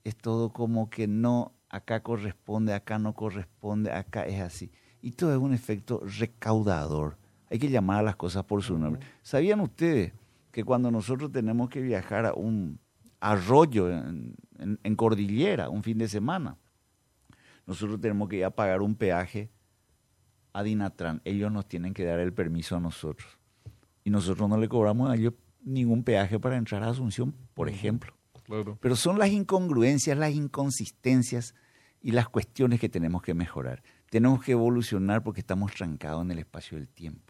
es 0.04 0.16
todo 0.16 0.52
como 0.52 0.88
que 0.88 1.08
no, 1.08 1.52
acá 1.68 2.04
corresponde, 2.04 2.74
acá 2.74 3.00
no 3.00 3.12
corresponde, 3.14 3.90
acá 3.90 4.24
es 4.24 4.40
así. 4.40 4.70
Y 5.02 5.10
todo 5.10 5.32
es 5.32 5.38
un 5.38 5.52
efecto 5.52 6.00
recaudador. 6.04 7.18
Hay 7.50 7.58
que 7.58 7.68
llamar 7.68 8.00
a 8.00 8.02
las 8.02 8.16
cosas 8.16 8.44
por 8.44 8.62
su 8.62 8.78
nombre. 8.78 9.06
¿Sabían 9.22 9.60
ustedes 9.60 10.12
que 10.50 10.64
cuando 10.64 10.90
nosotros 10.90 11.30
tenemos 11.30 11.68
que 11.68 11.80
viajar 11.80 12.26
a 12.26 12.32
un 12.32 12.78
arroyo 13.20 13.90
en, 13.90 14.96
cordillera 14.96 15.68
un 15.68 15.82
fin 15.82 15.98
de 15.98 16.08
semana. 16.08 16.56
Nosotros 17.66 18.00
tenemos 18.00 18.28
que 18.28 18.36
ir 18.36 18.44
a 18.44 18.50
pagar 18.50 18.82
un 18.82 18.94
peaje 18.94 19.50
a 20.52 20.62
Dinatran. 20.62 21.20
Ellos 21.24 21.50
nos 21.50 21.66
tienen 21.66 21.92
que 21.92 22.04
dar 22.04 22.20
el 22.20 22.32
permiso 22.32 22.76
a 22.76 22.80
nosotros. 22.80 23.38
Y 24.04 24.10
nosotros 24.10 24.48
no 24.48 24.56
le 24.56 24.68
cobramos 24.68 25.10
a 25.10 25.16
ellos 25.16 25.34
ningún 25.62 26.04
peaje 26.04 26.38
para 26.38 26.56
entrar 26.56 26.82
a 26.84 26.90
Asunción, 26.90 27.34
por 27.54 27.68
ejemplo. 27.68 28.14
Pero 28.80 28.94
son 28.94 29.18
las 29.18 29.30
incongruencias, 29.30 30.16
las 30.16 30.32
inconsistencias 30.32 31.54
y 32.00 32.12
las 32.12 32.28
cuestiones 32.28 32.78
que 32.78 32.88
tenemos 32.88 33.22
que 33.22 33.34
mejorar. 33.34 33.82
Tenemos 34.08 34.44
que 34.44 34.52
evolucionar 34.52 35.24
porque 35.24 35.40
estamos 35.40 35.72
trancados 35.72 36.22
en 36.22 36.30
el 36.30 36.38
espacio 36.38 36.78
del 36.78 36.88
tiempo. 36.88 37.25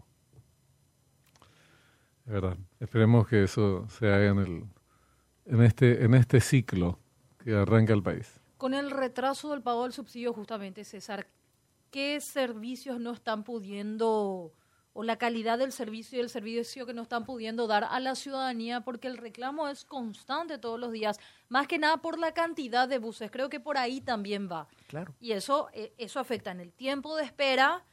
Verdad. 2.26 2.56
Esperemos 2.80 3.28
que 3.28 3.44
eso 3.44 3.88
se 3.88 4.12
haga 4.12 4.26
en 4.26 4.38
el, 4.38 4.64
en 5.46 5.62
este, 5.62 6.04
en 6.04 6.14
este 6.14 6.40
ciclo 6.40 6.98
que 7.38 7.54
arranca 7.54 7.92
el 7.92 8.02
país. 8.02 8.40
Con 8.58 8.74
el 8.74 8.90
retraso 8.90 9.50
del 9.50 9.62
pago 9.62 9.84
del 9.84 9.92
subsidio, 9.92 10.32
justamente, 10.32 10.84
César, 10.84 11.28
¿qué 11.90 12.20
servicios 12.20 12.98
no 12.98 13.12
están 13.12 13.44
pudiendo, 13.44 14.52
o 14.92 15.02
la 15.04 15.16
calidad 15.18 15.58
del 15.58 15.70
servicio 15.70 16.18
y 16.18 16.22
el 16.22 16.30
servicio 16.30 16.84
que 16.84 16.94
no 16.94 17.02
están 17.02 17.24
pudiendo 17.24 17.68
dar 17.68 17.84
a 17.84 18.00
la 18.00 18.16
ciudadanía? 18.16 18.80
Porque 18.80 19.06
el 19.06 19.18
reclamo 19.18 19.68
es 19.68 19.84
constante 19.84 20.58
todos 20.58 20.80
los 20.80 20.90
días, 20.90 21.20
más 21.48 21.68
que 21.68 21.78
nada 21.78 21.98
por 21.98 22.18
la 22.18 22.32
cantidad 22.32 22.88
de 22.88 22.98
buses. 22.98 23.30
Creo 23.30 23.48
que 23.48 23.60
por 23.60 23.78
ahí 23.78 24.00
también 24.00 24.48
va. 24.50 24.66
Claro. 24.88 25.14
Y 25.20 25.32
eso, 25.32 25.68
eh, 25.74 25.92
eso 25.96 26.18
afecta 26.18 26.50
en 26.50 26.60
el 26.60 26.72
tiempo 26.72 27.14
de 27.16 27.24
espera, 27.24 27.84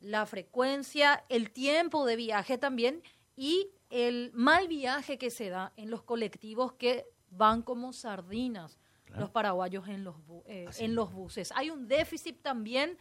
la 0.00 0.26
frecuencia, 0.26 1.24
el 1.28 1.50
tiempo 1.50 2.04
de 2.06 2.16
viaje 2.16 2.58
también 2.58 3.02
y 3.36 3.70
el 3.90 4.30
mal 4.34 4.68
viaje 4.68 5.18
que 5.18 5.30
se 5.30 5.50
da 5.50 5.72
en 5.76 5.90
los 5.90 6.02
colectivos 6.02 6.72
que 6.74 7.06
van 7.30 7.62
como 7.62 7.92
sardinas 7.92 8.78
los 9.18 9.30
paraguayos 9.30 9.88
en 9.88 10.04
los, 10.04 10.16
eh, 10.46 10.68
en 10.78 10.94
los 10.94 11.12
buses. 11.12 11.52
Hay 11.54 11.70
un 11.70 11.86
déficit 11.86 12.40
también 12.40 12.96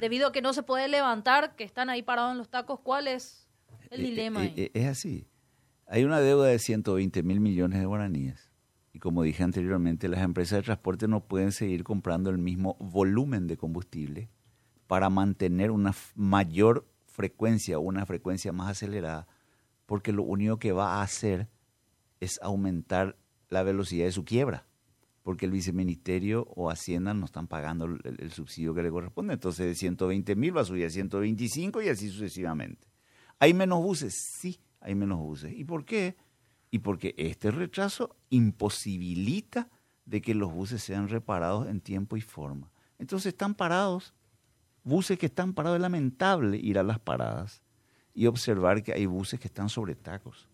debido 0.00 0.28
a 0.28 0.32
que 0.32 0.42
no 0.42 0.52
se 0.52 0.62
puede 0.62 0.86
levantar, 0.86 1.56
que 1.56 1.64
están 1.64 1.90
ahí 1.90 2.02
parados 2.02 2.32
en 2.32 2.38
los 2.38 2.48
tacos. 2.48 2.80
¿Cuál 2.80 3.08
es 3.08 3.48
el 3.90 4.02
eh, 4.02 4.04
dilema? 4.04 4.44
Eh, 4.44 4.70
es 4.72 4.86
así. 4.86 5.26
Hay 5.86 6.04
una 6.04 6.20
deuda 6.20 6.46
de 6.46 6.58
120 6.58 7.22
mil 7.22 7.40
millones 7.40 7.80
de 7.80 7.86
guaraníes. 7.86 8.50
Y 8.92 8.98
como 8.98 9.22
dije 9.22 9.42
anteriormente, 9.42 10.08
las 10.08 10.22
empresas 10.22 10.58
de 10.58 10.62
transporte 10.62 11.08
no 11.08 11.24
pueden 11.24 11.50
seguir 11.50 11.82
comprando 11.82 12.30
el 12.30 12.38
mismo 12.38 12.76
volumen 12.78 13.46
de 13.46 13.56
combustible 13.56 14.28
para 14.86 15.10
mantener 15.10 15.70
una 15.70 15.94
mayor 16.14 16.86
frecuencia 17.06 17.78
una 17.78 18.06
frecuencia 18.06 18.52
más 18.52 18.70
acelerada 18.70 19.26
porque 19.92 20.10
lo 20.10 20.22
único 20.22 20.58
que 20.58 20.72
va 20.72 20.94
a 20.94 21.02
hacer 21.02 21.50
es 22.18 22.40
aumentar 22.40 23.18
la 23.50 23.62
velocidad 23.62 24.06
de 24.06 24.12
su 24.12 24.24
quiebra, 24.24 24.66
porque 25.22 25.44
el 25.44 25.52
viceministerio 25.52 26.48
o 26.56 26.70
Hacienda 26.70 27.12
no 27.12 27.26
están 27.26 27.46
pagando 27.46 27.84
el, 27.84 28.32
subsidio 28.32 28.72
que 28.72 28.82
le 28.82 28.90
corresponde. 28.90 29.34
Entonces 29.34 29.66
de 29.66 29.74
120 29.74 30.34
mil 30.34 30.56
va 30.56 30.62
a 30.62 30.64
subir 30.64 30.86
a 30.86 30.88
125 30.88 31.82
y 31.82 31.90
así 31.90 32.08
sucesivamente. 32.08 32.88
¿Hay 33.38 33.52
menos 33.52 33.82
buses? 33.82 34.14
Sí, 34.14 34.62
hay 34.80 34.94
menos 34.94 35.18
buses. 35.18 35.52
¿Y 35.54 35.64
por 35.64 35.84
qué? 35.84 36.16
Y 36.70 36.78
porque 36.78 37.14
este 37.18 37.50
retraso 37.50 38.16
imposibilita 38.30 39.68
de 40.06 40.22
que 40.22 40.34
los 40.34 40.50
buses 40.50 40.82
sean 40.82 41.10
reparados 41.10 41.68
en 41.68 41.82
tiempo 41.82 42.16
y 42.16 42.22
forma. 42.22 42.72
Entonces 42.98 43.34
están 43.34 43.54
parados, 43.54 44.14
buses 44.84 45.18
que 45.18 45.26
están 45.26 45.52
parados, 45.52 45.76
es 45.76 45.82
lamentable 45.82 46.56
ir 46.56 46.78
a 46.78 46.82
las 46.82 46.98
paradas 46.98 47.62
y 48.14 48.26
observar 48.26 48.82
que 48.82 48.92
hay 48.92 49.06
buses 49.06 49.40
que 49.40 49.48
están 49.48 49.68
sobre 49.68 49.94
tacos, 49.94 50.48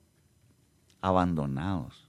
abandonados. 1.00 2.08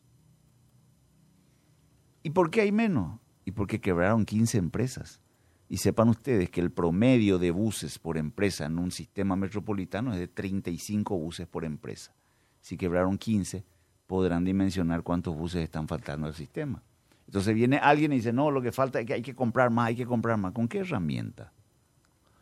¿Y 2.23 2.31
por 2.31 2.51
qué 2.51 2.61
hay 2.61 2.71
menos? 2.71 3.19
Y 3.45 3.51
porque 3.51 3.79
quebraron 3.79 4.25
15 4.25 4.57
empresas. 4.57 5.21
Y 5.67 5.77
sepan 5.77 6.09
ustedes 6.09 6.49
que 6.49 6.61
el 6.61 6.71
promedio 6.71 7.37
de 7.37 7.51
buses 7.51 7.99
por 7.99 8.17
empresa 8.17 8.65
en 8.65 8.79
un 8.79 8.91
sistema 8.91 9.35
metropolitano 9.35 10.13
es 10.13 10.19
de 10.19 10.27
35 10.27 11.17
buses 11.17 11.47
por 11.47 11.63
empresa. 11.63 12.15
Si 12.61 12.75
quebraron 12.75 13.17
15, 13.17 13.63
podrán 14.07 14.43
dimensionar 14.43 15.03
cuántos 15.03 15.35
buses 15.35 15.63
están 15.63 15.87
faltando 15.87 16.25
al 16.25 16.33
sistema. 16.33 16.81
Entonces 17.27 17.53
viene 17.53 17.77
alguien 17.77 18.11
y 18.11 18.15
dice, 18.15 18.33
no, 18.33 18.49
lo 18.49 18.59
que 18.59 18.71
falta 18.71 18.99
es 18.99 19.05
que 19.05 19.13
hay 19.13 19.21
que 19.21 19.35
comprar 19.35 19.69
más, 19.69 19.89
hay 19.89 19.95
que 19.95 20.07
comprar 20.07 20.37
más. 20.37 20.51
¿Con 20.51 20.67
qué 20.67 20.79
herramienta? 20.79 21.53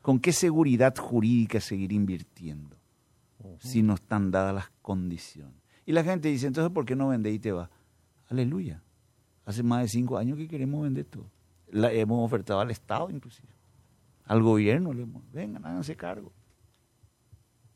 ¿Con 0.02 0.20
qué 0.20 0.32
seguridad 0.32 0.96
jurídica 0.96 1.60
seguir 1.60 1.91
invirtiendo? 1.91 2.76
Si 3.60 3.84
no 3.84 3.93
están 3.95 4.32
dadas 4.32 4.54
las 4.54 4.69
condiciones. 4.82 5.62
Y 5.86 5.93
la 5.93 6.04
gente 6.04 6.28
dice, 6.28 6.47
entonces, 6.47 6.71
¿por 6.71 6.86
qué 6.86 6.95
no 6.95 7.10
vende 7.10 7.32
y 7.32 7.39
te 7.39 7.52
va? 7.52 7.69
Aleluya. 8.30 8.84
Hace 9.45 9.63
más 9.63 9.82
de 9.82 9.88
cinco 9.88 10.17
años 10.17 10.38
que 10.38 10.47
queremos 10.47 10.84
vender 10.84 11.06
todo. 11.06 11.30
La 11.69 11.91
hemos 11.91 12.26
ofertado 12.26 12.60
al 12.60 12.71
Estado 12.71 13.10
inclusive. 13.10 13.50
Al 14.26 14.41
gobierno 14.41 14.91
le 14.91 15.04
hemos, 15.04 15.23
vengan, 15.32 15.65
háganse 15.65 15.95
cargo. 15.95 16.34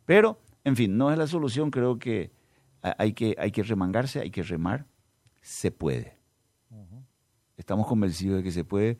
Pero, 0.05 0.39
en 0.63 0.75
fin, 0.75 0.97
no 0.97 1.11
es 1.11 1.17
la 1.17 1.27
solución. 1.27 1.71
Creo 1.71 1.97
que 1.97 2.31
hay 2.81 3.13
que, 3.13 3.35
hay 3.39 3.51
que 3.51 3.63
remangarse, 3.63 4.19
hay 4.19 4.31
que 4.31 4.43
remar. 4.43 4.85
Se 5.41 5.71
puede. 5.71 6.17
Estamos 7.55 7.87
convencidos 7.87 8.37
de 8.37 8.43
que 8.43 8.51
se 8.51 8.65
puede 8.65 8.97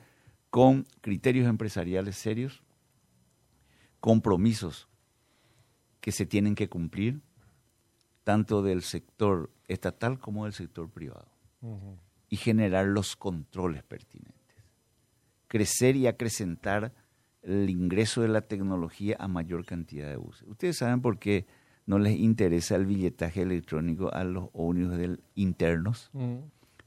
con 0.50 0.86
criterios 1.02 1.47
empresariales 1.47 2.15
serios, 2.15 2.63
compromisos 4.00 4.88
que 6.01 6.11
se 6.11 6.25
tienen 6.25 6.55
que 6.55 6.67
cumplir, 6.67 7.21
tanto 8.23 8.61
del 8.61 8.81
sector 8.81 9.51
estatal 9.67 10.19
como 10.19 10.45
del 10.45 10.53
sector 10.53 10.89
privado, 10.89 11.27
y 12.27 12.35
generar 12.35 12.87
los 12.87 13.15
controles 13.15 13.83
pertinentes. 13.83 14.35
Crecer 15.47 15.95
y 15.95 16.07
acrecentar 16.07 16.91
el 17.43 17.69
ingreso 17.69 18.21
de 18.21 18.27
la 18.27 18.41
tecnología 18.41 19.15
a 19.19 19.27
mayor 19.27 19.65
cantidad 19.65 20.09
de 20.09 20.17
buses. 20.17 20.47
Ustedes 20.47 20.77
saben 20.77 21.01
por 21.01 21.19
qué 21.19 21.45
no 21.85 21.99
les 21.99 22.17
interesa 22.17 22.75
el 22.75 22.85
billetaje 22.85 23.41
electrónico 23.41 24.13
a 24.13 24.23
los 24.23 24.49
ómnibus 24.53 25.19
internos, 25.35 26.11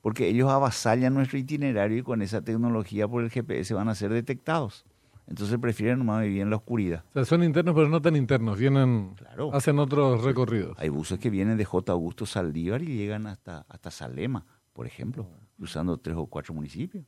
porque 0.00 0.29
ellos 0.29 0.50
avasallan 0.50 1.14
nuestro 1.14 1.38
itinerario 1.38 1.98
y 1.98 2.03
con 2.03 2.22
esa 2.22 2.42
tecnología 2.42 3.09
por 3.09 3.22
el 3.22 3.31
GPS 3.31 3.74
van 3.74 3.88
a 3.88 3.94
ser 3.94 4.12
detectados. 4.12 4.85
Entonces 5.27 5.59
prefieren 5.59 6.01
nomás 6.01 6.23
vivir 6.23 6.43
en 6.43 6.51
la 6.51 6.57
oscuridad. 6.57 7.05
O 7.11 7.13
sea, 7.15 7.25
son 7.25 7.43
internos, 7.43 7.75
pero 7.75 7.89
no 7.89 8.01
tan 8.03 8.15
internos. 8.15 8.59
Vienen, 8.59 9.15
hacen 9.53 9.79
otros 9.79 10.23
recorridos. 10.23 10.77
Hay 10.79 10.91
buses 10.91 11.19
que 11.19 11.31
vienen 11.31 11.57
de 11.57 11.65
J. 11.65 11.93
Augusto 11.93 12.27
Saldívar 12.27 12.83
y 12.83 12.97
llegan 12.97 13.27
hasta, 13.27 13.65
hasta 13.69 13.91
Salema, 13.91 14.45
por 14.73 14.87
ejemplo, 14.87 15.27
cruzando 15.57 15.97
tres 15.99 16.17
o 16.17 16.27
cuatro 16.27 16.53
municipios. 16.53 17.05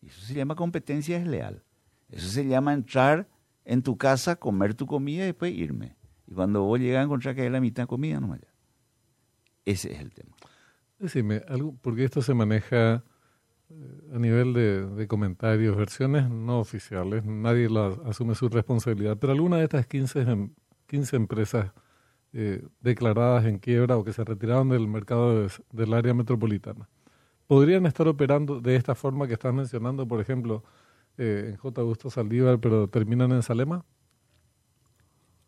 Y 0.00 0.08
eso 0.08 0.20
se 0.20 0.34
llama 0.34 0.54
competencia 0.54 1.18
desleal. 1.18 1.64
Eso 2.08 2.28
se 2.28 2.46
llama 2.46 2.72
entrar 2.72 3.28
en 3.64 3.82
tu 3.82 3.96
casa, 3.96 4.36
comer 4.36 4.74
tu 4.74 4.86
comida 4.86 5.24
y 5.24 5.26
después 5.26 5.52
irme. 5.52 5.96
Y 6.26 6.34
cuando 6.34 6.62
vos 6.62 6.78
llegas 6.78 7.00
a 7.00 7.04
encontrar 7.04 7.34
que 7.34 7.42
hay 7.42 7.50
la 7.50 7.60
mitad 7.60 7.84
de 7.84 7.86
comida, 7.88 8.20
no 8.20 8.34
ya. 8.36 8.48
Ese 9.64 9.92
es 9.92 10.00
el 10.00 10.12
tema. 10.12 10.36
Decime, 10.98 11.42
algo, 11.48 11.74
porque 11.80 12.04
esto 12.04 12.22
se 12.22 12.34
maneja 12.34 13.02
a 14.14 14.18
nivel 14.18 14.52
de, 14.52 15.06
comentarios, 15.08 15.76
versiones 15.76 16.28
no 16.28 16.60
oficiales, 16.60 17.24
nadie 17.24 17.68
la, 17.68 17.96
asume 18.06 18.34
su 18.34 18.48
responsabilidad, 18.48 19.16
pero 19.18 19.32
alguna 19.32 19.56
de 19.58 19.64
estas 19.64 19.86
15, 19.86 20.50
15 20.86 21.16
empresas 21.16 21.72
eh, 22.32 22.62
declaradas 22.80 23.46
en 23.46 23.58
quiebra 23.58 23.96
o 23.96 24.04
que 24.04 24.12
se 24.12 24.24
retiraron 24.24 24.68
del 24.68 24.86
mercado 24.86 25.48
del 25.72 25.94
área 25.94 26.14
metropolitana, 26.14 26.88
¿podrían 27.46 27.86
estar 27.86 28.06
operando 28.06 28.60
de 28.60 28.76
esta 28.76 28.94
forma 28.94 29.26
que 29.26 29.34
estás 29.34 29.54
mencionando, 29.54 30.06
por 30.06 30.20
ejemplo, 30.20 30.62
eh, 31.16 31.50
en 31.50 31.56
J. 31.56 31.80
Augusto 31.80 32.10
Saldívar, 32.10 32.58
pero 32.58 32.88
terminan 32.88 33.32
en 33.32 33.42
Salema? 33.42 33.84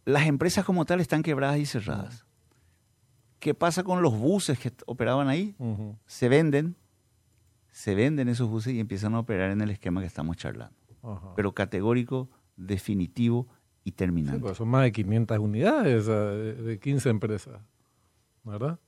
Las 0.05 0.27
empresas 0.27 0.65
como 0.65 0.85
tal 0.85 1.01
están 1.01 1.23
quebradas 1.23 1.59
y 1.59 1.67
cerradas. 1.67 2.25
¿Qué 3.41 3.55
pasa 3.55 3.83
con 3.83 4.03
los 4.03 4.17
buses 4.17 4.59
que 4.59 4.73
operaban 4.87 5.29
ahí? 5.29 5.55
Se 6.07 6.29
venden, 6.29 6.77
se 7.77 7.95
venden 7.95 8.31
esos 8.31 8.49
buses 8.49 8.73
y 8.73 8.81
empiezan 8.81 9.15
a 9.15 9.19
operar 9.19 9.51
en 9.51 9.61
el 9.61 9.69
esquema 9.69 10.01
que 10.01 10.07
estamos 10.07 10.39
charlando. 10.39 10.75
Pero 11.37 11.53
categórico, 11.53 12.31
definitivo 12.57 13.49
y 13.85 13.93
terminante. 13.93 14.41
Pues 14.41 14.57
son 14.57 14.69
más 14.69 14.85
de 14.85 14.93
500 14.93 15.39
unidades 15.39 16.07
de 16.07 16.79
15 16.81 17.11
empresas, 17.11 17.61
¿verdad? 18.45 18.81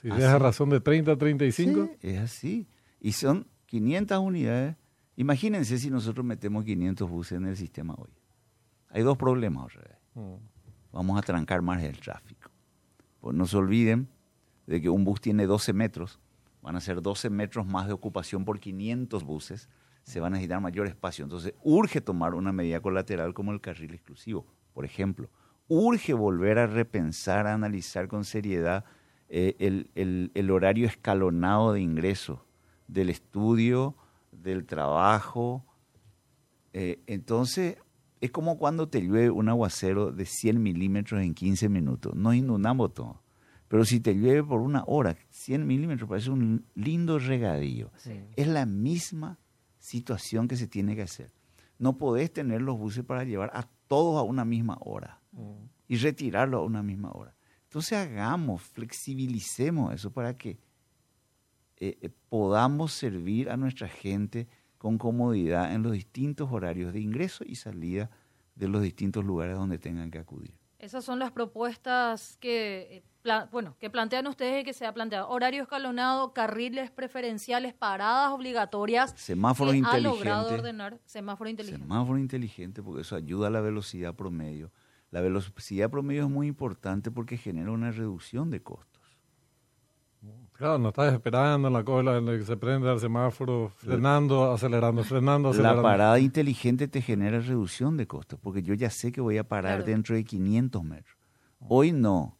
Si 0.00 0.08
es 0.08 0.24
a 0.24 0.38
razón 0.38 0.70
de 0.70 0.80
30 0.80 1.12
a 1.12 1.18
35. 1.18 1.90
Sí, 2.00 2.08
es 2.08 2.18
así. 2.18 2.66
Y 2.98 3.12
son 3.12 3.46
500 3.66 4.18
unidades. 4.20 4.74
Imagínense 5.16 5.76
si 5.78 5.90
nosotros 5.90 6.24
metemos 6.24 6.64
500 6.64 7.10
buses 7.10 7.36
en 7.36 7.44
el 7.44 7.58
sistema 7.58 7.94
hoy. 7.98 8.10
Hay 8.88 9.02
dos 9.02 9.18
problemas, 9.18 9.66
mm. 10.14 10.34
Vamos 10.92 11.18
a 11.18 11.20
trancar 11.20 11.60
más 11.60 11.82
el 11.82 12.00
tráfico. 12.00 12.50
Pues 13.20 13.36
no 13.36 13.46
se 13.46 13.58
olviden 13.58 14.08
de 14.66 14.80
que 14.80 14.88
un 14.88 15.04
bus 15.04 15.20
tiene 15.20 15.44
12 15.44 15.74
metros 15.74 16.18
van 16.62 16.76
a 16.76 16.80
ser 16.80 17.02
12 17.02 17.30
metros 17.30 17.66
más 17.66 17.86
de 17.86 17.92
ocupación 17.92 18.44
por 18.44 18.60
500 18.60 19.24
buses, 19.24 19.68
se 20.02 20.20
van 20.20 20.32
a 20.32 20.36
necesitar 20.36 20.60
mayor 20.60 20.86
espacio. 20.86 21.24
Entonces, 21.24 21.54
urge 21.62 22.00
tomar 22.00 22.34
una 22.34 22.52
medida 22.52 22.80
colateral 22.80 23.34
como 23.34 23.52
el 23.52 23.60
carril 23.60 23.94
exclusivo, 23.94 24.46
por 24.72 24.84
ejemplo. 24.84 25.30
Urge 25.68 26.14
volver 26.14 26.58
a 26.58 26.66
repensar, 26.66 27.46
a 27.46 27.54
analizar 27.54 28.08
con 28.08 28.24
seriedad 28.24 28.84
eh, 29.28 29.88
el, 30.34 30.50
horario 30.50 30.86
escalonado 30.86 31.72
de 31.72 31.80
ingreso 31.80 32.44
del 32.88 33.10
estudio, 33.10 33.94
del 34.32 34.66
trabajo. 34.66 35.64
Eh, 36.72 37.00
entonces, 37.06 37.76
es 38.20 38.30
como 38.32 38.58
cuando 38.58 38.88
te 38.88 39.00
llueve 39.00 39.30
un 39.30 39.48
aguacero 39.48 40.10
de 40.10 40.26
100 40.26 40.60
milímetros 40.60 41.22
en 41.22 41.34
15 41.34 41.68
minutos. 41.68 42.14
No 42.14 42.34
inundamos 42.34 42.92
todo. 42.92 43.19
Pero 43.70 43.84
si 43.84 44.00
te 44.00 44.14
llueve 44.14 44.42
por 44.42 44.60
una 44.62 44.82
hora, 44.88 45.16
100 45.28 45.64
milímetros, 45.64 46.08
parece 46.08 46.30
un 46.30 46.66
lindo 46.74 47.20
regadío. 47.20 47.92
Es 48.34 48.48
la 48.48 48.66
misma 48.66 49.38
situación 49.78 50.48
que 50.48 50.56
se 50.56 50.66
tiene 50.66 50.96
que 50.96 51.02
hacer. 51.02 51.32
No 51.78 51.96
podés 51.96 52.32
tener 52.32 52.62
los 52.62 52.76
buses 52.76 53.04
para 53.04 53.22
llevar 53.22 53.52
a 53.54 53.68
todos 53.86 54.18
a 54.18 54.22
una 54.22 54.44
misma 54.44 54.76
hora 54.80 55.20
mm. 55.30 55.52
y 55.86 55.96
retirarlos 55.98 56.58
a 56.58 56.64
una 56.64 56.82
misma 56.82 57.12
hora. 57.12 57.36
Entonces 57.62 57.92
hagamos, 57.96 58.60
flexibilicemos 58.60 59.94
eso 59.94 60.12
para 60.12 60.36
que 60.36 60.58
eh, 61.76 61.96
eh, 62.00 62.10
podamos 62.28 62.92
servir 62.92 63.50
a 63.50 63.56
nuestra 63.56 63.86
gente 63.86 64.48
con 64.78 64.98
comodidad 64.98 65.72
en 65.72 65.84
los 65.84 65.92
distintos 65.92 66.50
horarios 66.50 66.92
de 66.92 66.98
ingreso 66.98 67.44
y 67.46 67.54
salida 67.54 68.10
de 68.56 68.66
los 68.66 68.82
distintos 68.82 69.24
lugares 69.24 69.56
donde 69.56 69.78
tengan 69.78 70.10
que 70.10 70.18
acudir. 70.18 70.58
Esas 70.80 71.04
son 71.04 71.18
las 71.18 71.30
propuestas 71.30 72.38
que, 72.38 72.88
eh, 72.90 73.02
bueno, 73.50 73.76
que 73.78 73.90
plantean 73.90 74.26
ustedes 74.26 74.62
y 74.62 74.64
que 74.64 74.72
se 74.72 74.86
ha 74.86 74.94
planteado. 74.94 75.28
Horario 75.28 75.62
escalonado, 75.62 76.32
carriles 76.32 76.90
preferenciales, 76.90 77.74
paradas 77.74 78.30
obligatorias. 78.32 79.12
Semáforo 79.16 79.74
inteligente. 79.74 80.08
Ha 80.08 80.10
logrado 80.10 80.54
ordenar 80.54 80.98
semáforo 81.04 81.50
inteligente. 81.50 81.82
Semáforo 81.82 82.18
inteligente, 82.18 82.82
porque 82.82 83.02
eso 83.02 83.16
ayuda 83.16 83.48
a 83.48 83.50
la 83.50 83.60
velocidad 83.60 84.14
promedio. 84.14 84.72
La 85.10 85.20
velocidad 85.20 85.90
promedio 85.90 86.24
es 86.24 86.30
muy 86.30 86.46
importante 86.46 87.10
porque 87.10 87.36
genera 87.36 87.70
una 87.72 87.90
reducción 87.90 88.50
de 88.50 88.62
costos. 88.62 88.90
Claro, 90.52 90.78
no 90.78 90.90
estás 90.90 91.14
esperando 91.14 91.68
en 91.68 91.74
la 91.74 91.82
cola 91.82 92.18
en 92.18 92.26
la 92.26 92.36
que 92.36 92.44
se 92.44 92.54
prende 92.54 92.92
el 92.92 93.00
semáforo, 93.00 93.72
frenando, 93.76 94.52
acelerando, 94.52 95.02
frenando, 95.02 95.48
acelerando. 95.48 95.82
La 95.82 95.88
parada 95.88 96.18
inteligente 96.18 96.86
te 96.86 97.00
genera 97.00 97.40
reducción 97.40 97.96
de 97.96 98.06
costos, 98.06 98.38
porque 98.38 98.62
yo 98.62 98.74
ya 98.74 98.90
sé 98.90 99.10
que 99.10 99.22
voy 99.22 99.38
a 99.38 99.44
parar 99.48 99.84
dentro 99.84 100.14
de 100.14 100.22
500 100.22 100.84
metros. 100.84 101.16
Hoy 101.60 101.92
no. 101.92 102.36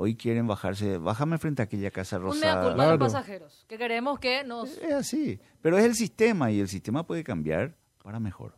Hoy 0.00 0.14
quieren 0.14 0.46
bajarse, 0.46 0.96
bájame 0.96 1.38
frente 1.38 1.60
a 1.60 1.64
aquella 1.64 1.90
casa 1.90 2.18
rosada. 2.18 2.70
Un 2.70 2.76
los 2.78 2.98
pasajeros, 2.98 3.64
que 3.68 3.76
queremos 3.76 4.20
que 4.20 4.44
nos... 4.44 4.78
Es 4.78 4.92
así, 4.92 5.40
pero 5.60 5.76
es 5.76 5.84
el 5.84 5.96
sistema 5.96 6.52
y 6.52 6.60
el 6.60 6.68
sistema 6.68 7.04
puede 7.04 7.24
cambiar 7.24 7.74
para 8.04 8.20
mejor. 8.20 8.54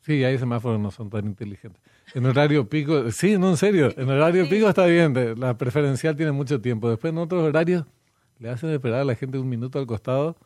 Sí, 0.00 0.24
hay 0.24 0.36
semáforos 0.38 0.80
no 0.80 0.90
son 0.90 1.08
tan 1.08 1.24
inteligentes. 1.24 1.80
En 2.14 2.26
horario 2.26 2.68
pico, 2.68 3.12
sí, 3.12 3.38
no, 3.38 3.50
en 3.50 3.56
serio, 3.58 3.94
en 3.96 4.10
horario 4.10 4.48
pico 4.48 4.68
está 4.68 4.86
bien, 4.86 5.14
la 5.38 5.56
preferencial 5.56 6.16
tiene 6.16 6.32
mucho 6.32 6.60
tiempo. 6.60 6.90
Después 6.90 7.12
en 7.12 7.18
otros 7.18 7.44
horarios 7.44 7.86
le 8.40 8.50
hacen 8.50 8.70
esperar 8.70 9.02
a 9.02 9.04
la 9.04 9.14
gente 9.14 9.38
un 9.38 9.48
minuto 9.48 9.78
al 9.78 9.86
costado 9.86 10.36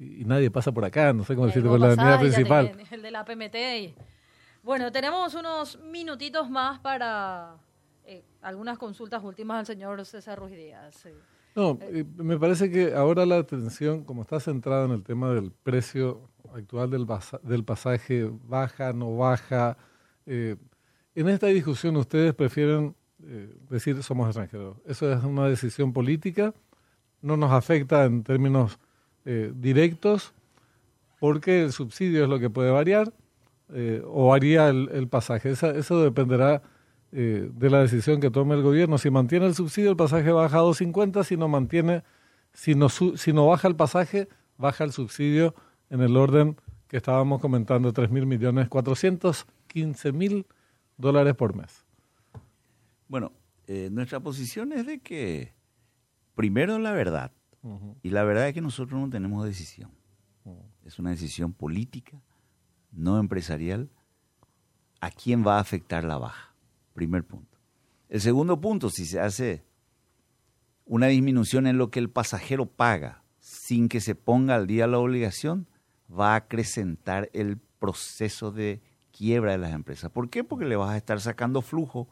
y, 0.00 0.24
nadie 0.24 0.50
pasa 0.50 0.72
por 0.72 0.84
acá, 0.84 1.12
no 1.12 1.22
sé 1.22 1.36
cómo 1.36 1.46
decirte, 1.46 1.68
por 1.68 1.78
la 1.78 1.92
avenida 1.92 2.18
principal. 2.18 2.72
el 2.90 3.00
de 3.00 3.10
la 3.12 3.24
PMT. 3.24 3.96
Bueno, 4.64 4.90
tenemos 4.90 5.34
unos 5.34 5.78
minutitos 5.84 6.50
más 6.50 6.80
para 6.80 7.58
Eh, 8.06 8.22
algunas 8.42 8.78
consultas 8.78 9.22
últimas 9.24 9.60
al 9.60 9.66
señor 9.66 10.04
César 10.04 10.38
Ruiz 10.38 10.56
Díaz. 10.56 11.06
No, 11.56 11.78
eh, 11.80 12.04
me 12.16 12.38
parece 12.38 12.70
que 12.70 12.94
ahora 12.94 13.24
la 13.24 13.38
atención, 13.38 14.04
como 14.04 14.22
está 14.22 14.40
centrada 14.40 14.84
en 14.86 14.92
el 14.92 15.02
tema 15.02 15.32
del 15.32 15.50
precio 15.52 16.28
actual 16.54 16.90
del, 16.90 17.06
del 17.42 17.64
pasaje, 17.64 18.30
baja, 18.46 18.92
no 18.92 19.16
baja, 19.16 19.76
eh, 20.26 20.56
en 21.14 21.28
esta 21.28 21.46
discusión 21.48 21.96
ustedes 21.96 22.34
prefieren 22.34 22.94
eh, 23.22 23.54
decir 23.68 24.02
somos 24.02 24.28
extranjeros. 24.28 24.76
Eso 24.86 25.12
es 25.12 25.22
una 25.22 25.48
decisión 25.48 25.92
política, 25.92 26.54
no 27.22 27.36
nos 27.36 27.52
afecta 27.52 28.04
en 28.04 28.22
términos 28.22 28.78
eh, 29.24 29.52
directos, 29.54 30.32
porque 31.20 31.62
el 31.62 31.72
subsidio 31.72 32.24
es 32.24 32.28
lo 32.28 32.38
que 32.38 32.50
puede 32.50 32.70
variar 32.70 33.12
o 34.06 34.28
varía 34.28 34.68
el, 34.68 35.08
pasaje. 35.08 35.50
eso 35.50 36.02
dependerá 36.02 36.62
de 37.14 37.70
la 37.70 37.80
decisión 37.80 38.20
que 38.20 38.30
tome 38.30 38.54
el 38.54 38.62
gobierno. 38.62 38.98
Si 38.98 39.08
mantiene 39.08 39.46
el 39.46 39.54
subsidio, 39.54 39.90
el 39.90 39.96
pasaje 39.96 40.32
baja 40.32 40.58
a 40.58 40.62
2.50, 40.62 41.22
si 41.22 41.36
no 41.36 41.48
mantiene, 41.48 42.02
si 42.52 42.74
no, 42.74 42.88
si 42.88 43.32
no 43.32 43.46
baja 43.46 43.68
el 43.68 43.76
pasaje, 43.76 44.28
baja 44.58 44.84
el 44.84 44.92
subsidio 44.92 45.54
en 45.90 46.00
el 46.00 46.16
orden 46.16 46.56
que 46.88 46.96
estábamos 46.96 47.40
comentando, 47.40 47.92
3 47.92 48.10
mil 48.10 48.26
millones, 48.26 48.68
415 48.68 50.12
mil 50.12 50.46
dólares 50.96 51.34
por 51.34 51.54
mes. 51.56 51.84
Bueno, 53.08 53.32
eh, 53.66 53.88
nuestra 53.90 54.20
posición 54.20 54.72
es 54.72 54.86
de 54.86 54.98
que, 55.00 55.52
primero, 56.34 56.78
la 56.78 56.92
verdad. 56.92 57.32
Y 58.02 58.10
la 58.10 58.24
verdad 58.24 58.48
es 58.48 58.54
que 58.54 58.60
nosotros 58.60 59.00
no 59.00 59.08
tenemos 59.08 59.44
decisión. 59.44 59.90
Es 60.84 60.98
una 60.98 61.10
decisión 61.10 61.52
política, 61.52 62.20
no 62.92 63.18
empresarial. 63.18 63.88
¿A 65.00 65.10
quién 65.10 65.46
va 65.46 65.56
a 65.56 65.60
afectar 65.60 66.04
la 66.04 66.18
baja? 66.18 66.53
Primer 66.94 67.24
punto. 67.24 67.58
El 68.08 68.20
segundo 68.20 68.60
punto, 68.60 68.88
si 68.88 69.04
se 69.04 69.20
hace 69.20 69.64
una 70.86 71.08
disminución 71.08 71.66
en 71.66 71.76
lo 71.78 71.90
que 71.90 71.98
el 71.98 72.08
pasajero 72.08 72.66
paga 72.66 73.22
sin 73.40 73.88
que 73.88 74.00
se 74.00 74.14
ponga 74.14 74.54
al 74.54 74.66
día 74.66 74.86
la 74.86 74.98
obligación, 74.98 75.68
va 76.10 76.32
a 76.32 76.36
acrecentar 76.36 77.28
el 77.32 77.58
proceso 77.58 78.50
de 78.50 78.80
quiebra 79.10 79.52
de 79.52 79.58
las 79.58 79.72
empresas. 79.72 80.10
¿Por 80.10 80.30
qué? 80.30 80.44
Porque 80.44 80.64
le 80.64 80.76
vas 80.76 80.90
a 80.90 80.96
estar 80.96 81.20
sacando 81.20 81.60
flujo 81.62 82.08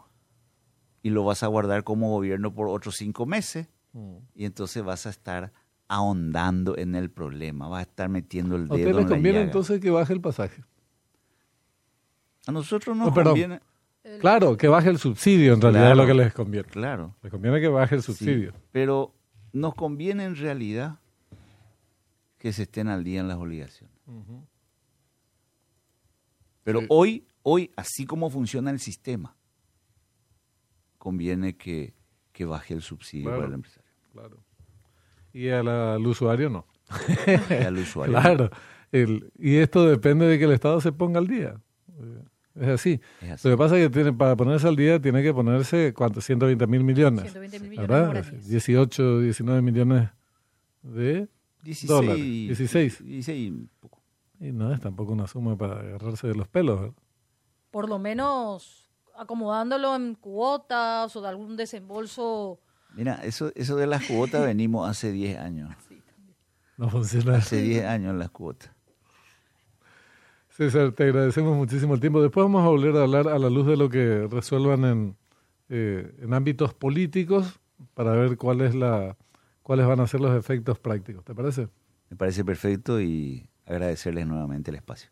y 1.03 1.11
lo 1.11 1.25
vas 1.25 1.43
a 1.43 1.47
guardar 1.47 1.85
como 1.85 2.11
gobierno 2.11 2.55
por 2.55 2.69
otros 2.69 2.97
cinco 2.97 3.27
meses 3.27 3.69
mm. 3.93 4.17
y 4.35 4.45
entonces 4.45 4.83
vas 4.83 5.07
a 5.07 5.11
estar 5.11 5.53
ahondando 5.89 6.77
en 6.79 6.95
el 6.95 7.11
problema, 7.11 7.69
vas 7.69 7.81
a 7.81 7.83
estar 7.83 8.09
metiendo 8.09 8.57
el 8.57 8.65
dedo. 8.65 8.75
¿A 8.75 8.77
usted 8.79 8.95
le 8.95 9.07
conviene 9.07 9.43
entonces 9.43 9.81
que 9.81 9.91
baje 9.91 10.13
el 10.13 10.21
pasaje? 10.21 10.65
A 12.47 12.53
nosotros 12.53 12.97
nos 12.97 13.13
conviene. 13.13 13.61
Claro, 14.21 14.57
que 14.57 14.69
baje 14.69 14.91
el 14.91 14.99
subsidio 14.99 15.55
en 15.55 15.61
realidad 15.61 15.93
es 15.93 15.97
lo 15.97 16.07
que 16.07 16.15
les 16.15 16.35
conviene. 16.35 16.69
Claro. 16.69 17.15
Les 17.23 17.31
conviene 17.31 17.61
que 17.61 17.69
baje 17.69 17.95
el 17.95 18.03
subsidio. 18.03 18.53
pero 18.73 19.15
nos 19.53 19.75
conviene 19.75 20.25
en 20.25 20.37
realidad 20.37 20.99
que 22.39 22.53
se 22.53 22.63
estén 22.63 22.89
al 22.89 23.05
día 23.05 23.21
en 23.21 23.29
las 23.29 23.39
obligaciones. 23.39 23.97
Pero 26.65 26.81
hoy, 26.89 27.27
hoy, 27.43 27.71
así 27.77 28.07
como 28.07 28.31
funciona 28.31 28.71
el 28.71 28.81
sistema, 28.81 29.37
conviene 30.99 31.57
que, 31.57 31.95
baje 32.41 32.75
el 32.75 32.83
subsidio 32.83 33.31
para 33.31 33.47
el 33.47 33.53
empresario. 33.53 33.91
Claro. 34.13 34.45
Y 35.33 35.49
al 35.49 36.05
usuario 36.05 36.51
no. 36.51 36.67
al 37.67 37.79
usuario. 37.79 38.19
claro. 38.21 38.51
y 39.39 39.57
esto 39.57 39.87
depende 39.87 40.27
de 40.27 40.41
que 40.41 40.45
el 40.45 40.53
Estado 40.53 40.81
se 40.81 40.91
ponga 40.91 41.21
al 41.21 41.29
día. 41.29 41.61
Es 42.55 42.69
así. 42.69 43.01
Lo 43.21 43.51
que 43.51 43.57
pasa 43.57 43.79
es 43.79 43.85
que 43.85 43.91
tiene, 43.91 44.13
para 44.13 44.37
ponerse 44.37 44.69
al 44.69 44.77
día 44.77 45.01
tiene 45.01 45.23
que 45.23 45.33
ponerse, 45.33 45.95
¿cuánto? 45.95 46.21
120 46.21 46.67
mil 46.67 46.85
millones. 46.85 47.23
120 47.23 47.61
mil 47.61 47.71
millones. 47.71 47.89
¿verdad? 47.89 48.33
18, 48.47 49.21
19 49.21 49.63
millones 49.63 50.11
de 50.83 51.29
16, 51.63 52.49
16. 52.49 53.05
16 53.05 53.53
poco. 53.81 54.03
Y 54.41 54.53
no 54.53 54.73
es 54.73 54.81
tampoco 54.81 55.13
una 55.13 55.27
suma 55.27 55.57
para 55.57 55.81
agarrarse 55.81 56.27
de 56.27 56.35
los 56.35 56.49
pelos. 56.49 56.93
Por 57.71 57.89
lo 57.89 57.99
menos 57.99 58.91
acomodándolo 59.17 59.95
en 59.95 60.15
cuotas 60.15 61.15
o 61.15 61.23
de 61.23 61.29
algún 61.29 61.57
desembolso. 61.57 62.61
Mira, 62.95 63.21
eso, 63.25 63.53
eso 63.55 63.77
de 63.77 63.87
las 63.87 64.05
cuotas 64.07 64.45
venimos 64.47 64.89
hace 64.89 65.13
10 65.13 65.39
años. 65.39 65.75
no 66.77 66.91
funciona. 66.91 67.37
Hace 67.37 67.63
10 67.63 67.85
años 67.87 68.15
las 68.17 68.31
cuotas. 68.31 68.71
Te 70.71 71.05
agradecemos 71.05 71.57
muchísimo 71.57 71.95
el 71.95 72.01
tiempo. 72.01 72.23
Después 72.23 72.45
vamos 72.45 72.65
a 72.65 72.69
volver 72.69 72.97
a 72.97 73.03
hablar 73.03 73.29
a 73.29 73.39
la 73.39 73.51
luz 73.51 73.67
de 73.67 73.77
lo 73.77 73.89
que 73.89 74.27
resuelvan 74.31 74.85
en, 74.85 75.17
eh, 75.69 76.15
en 76.21 76.35
ámbitos 76.35 76.75
políticos 76.75 77.61
para 77.95 78.13
ver 78.13 78.37
cuál 78.37 78.61
es 78.61 78.75
la 78.75 79.17
cuáles 79.63 79.87
van 79.87 80.01
a 80.01 80.07
ser 80.07 80.21
los 80.21 80.37
efectos 80.37 80.79
prácticos. 80.79 81.25
¿Te 81.25 81.35
parece? 81.35 81.69
Me 82.11 82.17
parece 82.17 82.45
perfecto 82.45 83.01
y 83.01 83.49
agradecerles 83.65 84.27
nuevamente 84.27 84.71
el 84.71 84.77
espacio. 84.77 85.11